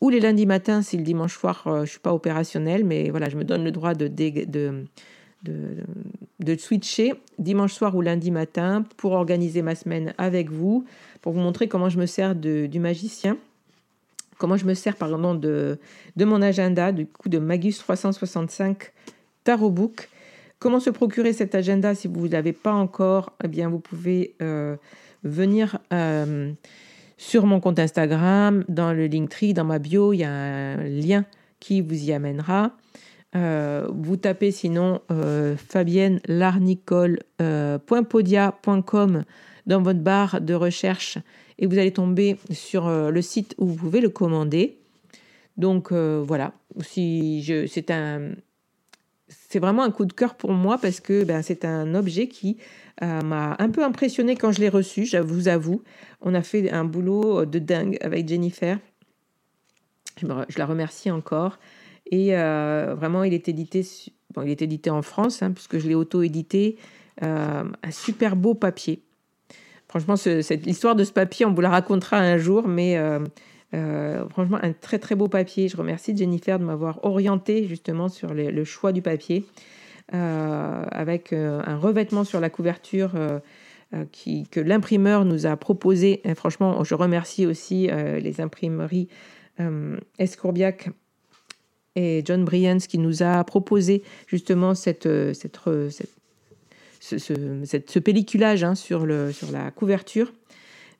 ou 0.00 0.08
les 0.08 0.20
lundis 0.20 0.46
matins 0.46 0.82
si 0.82 0.96
le 0.96 1.02
dimanche 1.02 1.36
soir 1.36 1.64
euh, 1.66 1.76
je 1.78 1.80
ne 1.80 1.86
suis 1.86 1.98
pas 1.98 2.14
opérationnel, 2.14 2.84
mais 2.84 3.10
voilà, 3.10 3.28
je 3.28 3.36
me 3.36 3.44
donne 3.44 3.64
le 3.64 3.70
droit 3.70 3.94
de, 3.94 4.86
switcher 6.58 7.12
dimanche 7.38 7.72
soir 7.72 7.94
ou 7.94 8.00
lundi 8.00 8.30
matin 8.30 8.84
pour 8.96 9.12
organiser 9.12 9.62
ma 9.62 9.74
semaine 9.74 10.14
avec 10.18 10.50
vous, 10.50 10.84
pour 11.22 11.32
vous 11.32 11.40
montrer 11.40 11.68
comment 11.68 11.88
je 11.88 11.98
me 11.98 12.06
sers 12.06 12.34
du 12.34 12.78
magicien, 12.78 13.36
comment 14.38 14.56
je 14.56 14.64
me 14.64 14.74
sers 14.74 14.96
pardon, 14.96 15.34
de, 15.34 15.78
de 16.16 16.24
mon 16.24 16.42
agenda, 16.42 16.92
du 16.92 17.06
coup 17.06 17.28
de 17.28 17.38
Magus 17.38 17.78
365 17.78 18.92
Tarot 19.44 19.70
Book. 19.70 20.08
Comment 20.58 20.80
se 20.80 20.90
procurer 20.90 21.32
cet 21.32 21.54
agenda 21.54 21.94
si 21.94 22.08
vous 22.08 22.26
ne 22.26 22.32
l'avez 22.32 22.52
pas 22.52 22.72
encore? 22.72 23.32
Eh 23.42 23.48
bien, 23.48 23.70
vous 23.70 23.78
pouvez 23.78 24.34
euh, 24.42 24.76
venir 25.24 25.78
euh, 25.92 26.52
sur 27.16 27.46
mon 27.46 27.60
compte 27.60 27.78
Instagram, 27.78 28.64
dans 28.68 28.92
le 28.92 29.06
Linktree, 29.06 29.54
dans 29.54 29.64
ma 29.64 29.78
bio, 29.78 30.12
il 30.12 30.18
y 30.18 30.24
a 30.24 30.30
un 30.30 30.84
lien 30.84 31.24
qui 31.60 31.80
vous 31.80 32.04
y 32.04 32.12
amènera. 32.12 32.72
Euh, 33.36 33.86
vous 33.94 34.16
tapez 34.16 34.50
sinon 34.50 35.02
euh, 35.12 35.56
fabienne 35.56 36.18
larnicole.podia.com 36.26 39.24
dans 39.70 39.82
votre 39.82 40.00
barre 40.00 40.40
de 40.40 40.52
recherche 40.52 41.18
et 41.58 41.66
vous 41.66 41.78
allez 41.78 41.92
tomber 41.92 42.36
sur 42.50 42.90
le 42.90 43.22
site 43.22 43.54
où 43.58 43.66
vous 43.66 43.76
pouvez 43.76 44.00
le 44.00 44.08
commander. 44.10 44.78
Donc 45.56 45.92
voilà, 45.92 46.52
si 46.80 47.44
c'est 47.68 47.90
un, 47.90 48.32
c'est 49.30 49.58
vraiment 49.58 49.82
un 49.82 49.90
coup 49.90 50.04
de 50.04 50.12
cœur 50.12 50.34
pour 50.34 50.52
moi 50.52 50.78
parce 50.78 51.00
que 51.00 51.24
ben, 51.24 51.42
c'est 51.42 51.64
un 51.64 51.94
objet 51.94 52.28
qui 52.28 52.58
euh, 53.02 53.20
m'a 53.22 53.56
un 53.58 53.68
peu 53.70 53.84
impressionné 53.84 54.36
quand 54.36 54.52
je 54.52 54.60
l'ai 54.60 54.68
reçu, 54.68 55.06
je 55.06 55.18
vous 55.18 55.48
avoue. 55.48 55.82
On 56.20 56.34
a 56.34 56.42
fait 56.42 56.70
un 56.70 56.84
boulot 56.84 57.44
de 57.46 57.58
dingue 57.58 57.98
avec 58.00 58.28
Jennifer. 58.28 58.78
Je, 60.18 60.26
la 60.26 60.66
remercie 60.66 61.10
encore. 61.10 61.58
Et 62.10 62.36
euh, 62.36 62.94
vraiment, 62.96 63.24
il 63.24 63.32
est 63.32 63.48
édité, 63.48 63.86
il 64.36 64.50
est 64.50 64.62
édité 64.62 64.90
en 64.90 65.02
France, 65.02 65.42
hein, 65.42 65.52
puisque 65.52 65.78
je 65.78 65.88
l'ai 65.88 65.94
auto-édité. 65.94 66.76
Euh, 67.22 67.64
un 67.82 67.90
super 67.90 68.36
beau 68.36 68.54
papier. 68.54 69.02
Franchement, 69.90 70.16
cette, 70.16 70.64
l'histoire 70.64 70.94
de 70.94 71.04
ce 71.04 71.12
papier, 71.12 71.44
on 71.44 71.52
vous 71.52 71.60
la 71.60 71.68
racontera 71.68 72.16
un 72.16 72.38
jour, 72.38 72.66
mais 72.68 72.96
franchement, 74.30 74.58
un 74.62 74.72
très 74.72 75.00
très 75.00 75.16
beau 75.16 75.26
papier. 75.26 75.68
Je 75.68 75.76
remercie 75.76 76.16
Jennifer 76.16 76.58
de 76.58 76.64
m'avoir 76.64 77.04
orienté 77.04 77.66
justement 77.66 78.08
sur 78.08 78.32
le 78.32 78.64
choix 78.64 78.92
du 78.92 79.02
papier. 79.02 79.44
Euh, 80.12 80.84
avec 80.90 81.32
euh, 81.32 81.62
un 81.64 81.76
revêtement 81.76 82.24
sur 82.24 82.40
la 82.40 82.50
couverture 82.50 83.12
euh, 83.14 83.38
que 84.50 84.58
l'imprimeur 84.58 85.24
nous 85.24 85.46
a 85.46 85.56
proposé. 85.56 86.20
Franchement, 86.34 86.82
je 86.82 86.94
remercie 86.94 87.46
aussi 87.46 87.88
les 87.88 88.40
imprimeries 88.40 89.08
Escourbiac 90.18 90.90
et 91.96 92.22
John 92.24 92.44
Bryans 92.44 92.78
qui 92.78 92.98
nous 92.98 93.24
a 93.24 93.42
proposé 93.42 94.04
justement 94.28 94.76
cette, 94.76 95.08
cette, 95.34 95.58
ce, 97.00 97.98
pelliculage 97.98 98.62
hein, 98.62 98.74
sur, 98.74 99.06
la 99.06 99.70
couverture. 99.74 100.32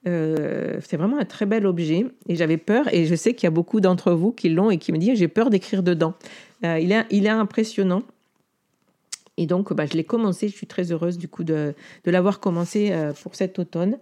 c'est 0.04 0.96
vraiment 0.96 1.18
un 1.18 1.24
très 1.24 1.46
bel 1.46 1.66
objet 1.66 2.06
et 2.26 2.36
j'avais 2.36 2.56
peur 2.56 2.92
et 2.92 3.06
je 3.06 3.14
sais 3.14 3.34
qu'il 3.34 3.44
y 3.44 3.48
a 3.48 3.52
beaucoup 3.52 3.80
d'entre 3.80 4.12
vous 4.12 4.32
qui 4.32 4.48
l'ont 4.48 4.70
et 4.70 4.78
qui 4.78 4.92
me 4.92 4.98
disent 4.98 5.18
j'ai 5.18 5.28
peur 5.28 5.50
d'écrire 5.50 5.82
dedans. 5.82 6.14
il, 6.62 6.92
est, 6.92 7.06
il 7.10 7.26
est 7.26 7.30
impressionnant 7.30 8.02
et 9.40 9.46
donc, 9.46 9.72
bah, 9.72 9.86
je 9.86 9.94
l'ai 9.94 10.04
commencé. 10.04 10.48
Je 10.48 10.54
suis 10.54 10.66
très 10.66 10.92
heureuse 10.92 11.16
du 11.16 11.26
coup 11.26 11.44
de, 11.44 11.74
l'avoir 12.04 12.40
commencé 12.40 12.90
euh, 12.92 13.14
pour 13.14 13.34
cet 13.34 13.58
automne. 13.58 13.98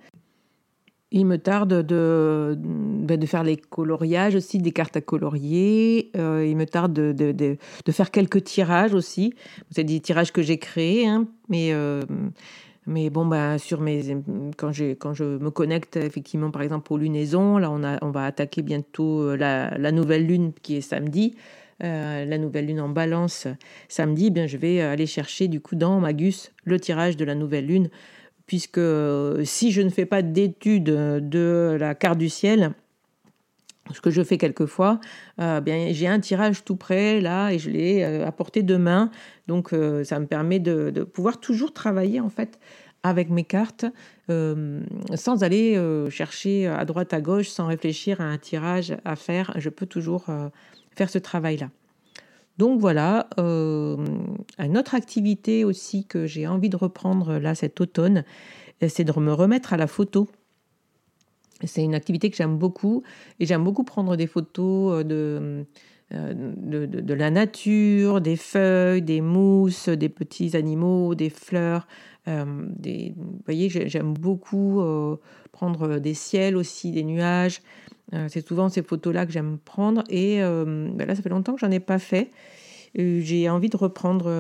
Il 1.11 1.25
me 1.25 1.39
tarde 1.39 1.87
de, 1.87 2.59
bah, 2.59 3.17
de, 3.17 3.27
faire 3.27 3.43
les 3.43 3.57
coloriages 3.57 4.35
aussi, 4.35 4.59
des 4.59 4.73
cartes 4.73 4.97
à 4.97 5.01
colorier. 5.01 6.11
Euh, 6.17 6.47
il 6.47 6.57
me 6.57 6.67
tarde 6.67 6.93
de, 6.93 7.57
faire 7.91 8.11
quelques 8.11 8.45
tirages 8.45 8.93
aussi. 8.93 9.33
C'est 9.71 9.85
des 9.85 10.01
tirages 10.01 10.33
que 10.33 10.43
j'ai 10.43 10.59
créés, 10.59 11.07
hein, 11.07 11.27
mais, 11.49 11.73
euh, 11.73 12.03
mais 12.87 13.09
bon, 13.09 13.25
bah, 13.25 13.59
sur 13.59 13.81
mes, 13.81 14.19
quand, 14.59 14.73
quand 14.99 15.15
je 15.15 15.25
me 15.25 15.51
connecte 15.51 15.97
effectivement, 15.97 16.51
par 16.51 16.61
exemple, 16.61 16.93
aux 16.93 16.99
lunaisons, 16.99 17.57
là, 17.57 17.71
on, 17.71 17.83
a, 17.85 17.99
on 18.05 18.11
va 18.11 18.27
attaquer 18.27 18.61
bientôt 18.61 19.35
la, 19.35 19.79
la 19.79 19.93
nouvelle 19.93 20.27
lune 20.27 20.53
qui 20.63 20.77
est 20.77 20.83
samedi. 20.83 21.37
Euh, 21.85 22.25
la 22.25 22.39
nouvelle 22.39 22.67
lune 22.67 22.81
en 22.81 22.89
balance 22.89 23.47
samedi, 23.89 24.27
eh 24.27 24.31
bien, 24.31 24.49
je 24.49 24.57
vais 24.57 24.81
aller 24.81 25.07
chercher 25.07 25.47
du 25.47 25.61
coup 25.61 25.77
dans 25.77 26.01
Magus 26.01 26.51
le 26.65 26.81
tirage 26.81 27.17
de 27.17 27.25
la 27.25 27.37
nouvelle 27.37 27.67
lune, 27.67 27.89
puisque 28.49 28.79
euh, 28.79 29.45
si 29.45 29.71
je 29.71 29.81
ne 29.83 29.91
fais 29.91 30.07
pas 30.07 30.23
d'étude 30.23 30.85
de 30.85 31.77
la 31.79 31.95
carte 31.95 32.19
du 32.19 32.29
ciel, 32.29 32.73
ce 33.95 34.01
que 34.01 34.11
je 34.11 34.23
fais 34.23 34.39
quelquefois, 34.39 35.01
euh, 35.41 35.61
bien 35.61 35.93
j'ai 35.93 36.09
un 36.09 36.19
tirage 36.19 36.65
tout 36.65 36.75
prêt 36.75 37.21
là 37.21 37.51
et 37.51 37.61
je 37.61 37.71
l'ai 37.71 38.03
apporté 38.03 38.65
demain, 38.65 39.11
donc 39.47 39.71
ça 40.03 40.19
me 40.19 40.27
permet 40.27 40.59
de, 40.59 40.91
de, 40.91 41.05
pouvoir 41.05 41.39
toujours 41.39 41.73
travailler 41.73 42.21
en 42.21 42.29
fait 42.29 42.59
avec 43.05 43.31
mes 43.31 43.45
cartes 43.45 43.87
sans 44.29 45.43
aller 45.43 45.81
chercher 46.11 46.67
à 46.67 46.85
droite 46.85 47.15
à 47.15 47.21
gauche, 47.21 47.49
sans 47.49 47.67
réfléchir 47.67 48.21
à 48.21 48.25
un 48.25 48.37
tirage 48.37 48.95
à 49.07 49.17
faire. 49.17 49.55
Je 49.57 49.71
peux 49.71 49.87
toujours 49.87 50.27
faire 50.97 51.09
ce 51.09 51.19
travail-là. 51.19 51.71
Donc 52.59 52.81
voilà, 52.81 53.29
euh, 53.39 53.97
une 54.59 54.77
autre 54.77 54.97
activité 54.97 55.65
aussi 55.65 56.05
que 56.05 56.27
j'ai 56.27 56.49
envie 56.49 56.69
de 56.69 56.77
reprendre 56.77 57.39
là 57.39 57.55
cet 57.55 57.81
automne, 57.81 58.25
c'est 58.87 59.05
de 59.05 59.21
me 59.21 59.33
remettre 59.33 59.73
à 59.73 59.77
la 59.77 59.87
photo. 59.87 60.29
C'est 61.65 61.83
une 61.83 61.95
activité 61.95 62.31
que 62.31 62.37
j'aime 62.37 62.59
beaucoup 62.59 63.03
et 63.39 63.47
j'aime 63.47 63.65
beaucoup 63.65 63.85
prendre 63.85 64.17
des 64.17 64.27
photos 64.27 65.05
euh, 65.09 65.65
de, 66.11 67.15
la 67.15 67.31
nature, 67.31 68.21
des 68.21 68.37
feuilles, 68.37 69.03
des 69.03 69.21
mousses, 69.21 69.89
des 69.89 70.09
petits 70.09 70.57
animaux, 70.57 71.15
des 71.15 71.31
fleurs. 71.31 71.87
Euh, 72.27 72.45
vous 72.45 73.41
voyez, 73.45 73.69
j'aime 73.69 74.15
beaucoup 74.15 74.83
prendre 75.53 75.99
des 75.99 76.15
ciels 76.15 76.57
aussi, 76.57 76.91
des 76.91 77.05
nuages. 77.05 77.61
Euh, 78.15 78.27
c'est 78.31 78.47
souvent 78.47 78.69
ces 78.69 78.83
photos-là 78.83 79.27
que 79.27 79.33
j'aime 79.33 79.59
prendre 79.59 80.03
et 80.09 80.43
euh, 80.43 80.89
ben 80.95 81.07
là, 81.07 81.15
ça 81.15 81.23
fait 81.23 81.29
longtemps 81.29 81.55
que 81.55 81.61
j'en 81.61 81.71
ai 81.71 81.81
pas 81.81 81.99
fait. 81.99 82.31
J'ai 82.95 83.49
envie 83.49 83.69
de 83.69 83.77
reprendre 83.77 84.31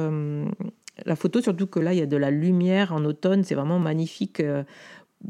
la 1.04 1.16
photo, 1.16 1.40
surtout 1.40 1.66
que 1.66 1.80
là, 1.80 1.92
il 1.92 1.98
y 1.98 2.02
a 2.02 2.06
de 2.06 2.16
la 2.16 2.30
lumière 2.30 2.92
en 2.92 3.04
automne, 3.04 3.44
c'est 3.44 3.54
vraiment 3.54 3.78
magnifique. 3.78 4.42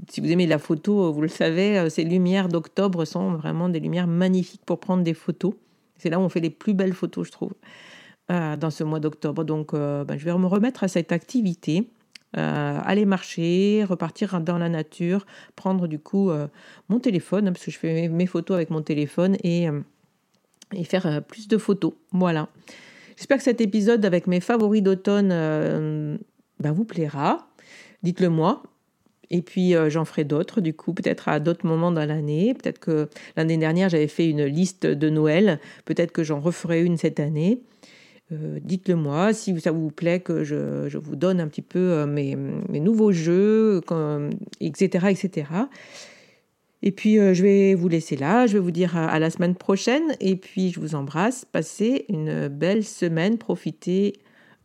Si 0.08 0.20
vous 0.20 0.30
aimez 0.30 0.46
la 0.46 0.58
photo, 0.58 1.12
vous 1.12 1.22
le 1.22 1.28
savez, 1.28 1.90
ces 1.90 2.04
lumières 2.04 2.48
d'octobre 2.48 3.04
sont 3.04 3.32
vraiment 3.32 3.68
des 3.68 3.80
lumières 3.80 4.06
magnifiques 4.06 4.64
pour 4.64 4.80
prendre 4.80 5.02
des 5.02 5.14
photos. 5.14 5.54
C'est 5.96 6.10
là 6.10 6.18
où 6.18 6.22
on 6.22 6.28
fait 6.28 6.40
les 6.40 6.50
plus 6.50 6.74
belles 6.74 6.94
photos, 6.94 7.26
je 7.26 7.32
trouve, 7.32 7.52
dans 8.28 8.70
ce 8.70 8.84
mois 8.84 9.00
d'octobre. 9.00 9.44
Donc, 9.44 9.72
ben, 9.72 10.16
je 10.16 10.24
vais 10.24 10.36
me 10.36 10.46
remettre 10.46 10.84
à 10.84 10.88
cette 10.88 11.12
activité. 11.12 11.90
Euh, 12.36 12.78
aller 12.84 13.06
marcher, 13.06 13.84
repartir 13.84 14.38
dans 14.42 14.58
la 14.58 14.68
nature, 14.68 15.24
prendre 15.56 15.86
du 15.86 15.98
coup 15.98 16.30
euh, 16.30 16.46
mon 16.90 16.98
téléphone, 17.00 17.46
parce 17.46 17.64
que 17.64 17.70
je 17.70 17.78
fais 17.78 18.08
mes 18.08 18.26
photos 18.26 18.56
avec 18.56 18.68
mon 18.68 18.82
téléphone 18.82 19.38
euh, 19.46 19.80
et 20.74 20.84
faire 20.84 21.22
plus 21.24 21.48
de 21.48 21.56
photos. 21.56 21.94
Voilà. 22.12 22.48
J'espère 23.18 23.38
que 23.38 23.42
cet 23.42 23.60
épisode 23.60 24.04
avec 24.04 24.28
mes 24.28 24.38
favoris 24.38 24.80
d'automne 24.80 25.28
ben, 25.28 26.72
vous 26.72 26.84
plaira. 26.84 27.48
Dites-le 28.04 28.28
moi. 28.28 28.62
Et 29.30 29.42
puis 29.42 29.74
j'en 29.88 30.04
ferai 30.04 30.22
d'autres, 30.22 30.60
du 30.60 30.72
coup, 30.72 30.94
peut-être 30.94 31.28
à 31.28 31.40
d'autres 31.40 31.66
moments 31.66 31.90
dans 31.90 32.06
l'année. 32.06 32.54
Peut-être 32.54 32.78
que 32.78 33.08
l'année 33.36 33.56
dernière, 33.56 33.88
j'avais 33.88 34.06
fait 34.06 34.30
une 34.30 34.44
liste 34.44 34.86
de 34.86 35.10
Noël. 35.10 35.58
Peut-être 35.84 36.12
que 36.12 36.22
j'en 36.22 36.38
referai 36.38 36.82
une 36.84 36.96
cette 36.96 37.18
année. 37.18 37.60
Euh, 38.30 38.58
dites-le 38.62 38.94
moi 38.94 39.32
si 39.32 39.58
ça 39.58 39.72
vous 39.72 39.90
plaît 39.90 40.20
que 40.20 40.44
je, 40.44 40.96
vous 40.98 41.16
donne 41.16 41.40
un 41.40 41.48
petit 41.48 41.62
peu 41.62 41.78
euh, 41.78 42.06
mes, 42.06 42.36
nouveaux 42.78 43.12
jeux, 43.12 43.80
etc., 44.60 45.06
etc. 45.10 45.46
Et 46.82 46.92
puis 46.92 47.18
euh, 47.18 47.34
je 47.34 47.42
vais 47.42 47.74
vous 47.74 47.88
laisser 47.88 48.16
là, 48.16 48.46
je 48.46 48.54
vais 48.54 48.58
vous 48.58 48.70
dire 48.70 48.96
à, 48.96 49.18
la 49.18 49.30
semaine 49.30 49.54
prochaine 49.54 50.14
et 50.20 50.36
puis 50.36 50.70
je 50.70 50.80
vous 50.80 50.94
embrasse. 50.94 51.44
Passez 51.44 52.04
une 52.08 52.48
belle 52.48 52.84
semaine, 52.84 53.38
profitez 53.38 54.14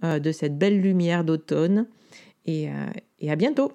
de 0.03 0.31
cette 0.33 0.57
belle 0.57 0.81
lumière 0.81 1.23
d'automne 1.23 1.87
et, 2.45 2.67
et 3.21 3.31
à 3.31 3.37
bientôt. 3.37 3.71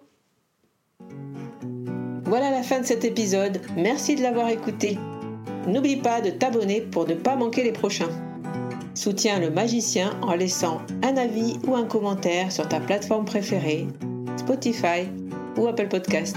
Voilà 2.25 2.51
la 2.51 2.63
fin 2.63 2.81
de 2.81 2.85
cet 2.85 3.07
épisode, 3.07 3.63
merci 3.79 4.15
de 4.15 4.21
l'avoir 4.21 4.51
écouté. 4.51 4.99
N'oublie 5.67 5.97
pas 5.97 6.21
de 6.21 6.29
t'abonner 6.29 6.83
pour 6.83 7.09
ne 7.09 7.15
pas 7.15 7.37
manquer 7.37 7.65
les 7.65 7.73
prochains. 7.73 8.11
Soutiens 8.95 9.39
le 9.39 9.51
magicien 9.51 10.19
en 10.23 10.35
laissant 10.35 10.83
un 11.03 11.17
avis 11.17 11.59
ou 11.67 11.77
un 11.77 11.85
commentaire 11.85 12.51
sur 12.51 12.69
ta 12.69 12.81
plateforme 12.81 13.25
préférée, 13.25 13.87
Spotify 14.37 15.09
ou 15.57 15.67
Apple 15.69 15.89
Podcast. 15.89 16.37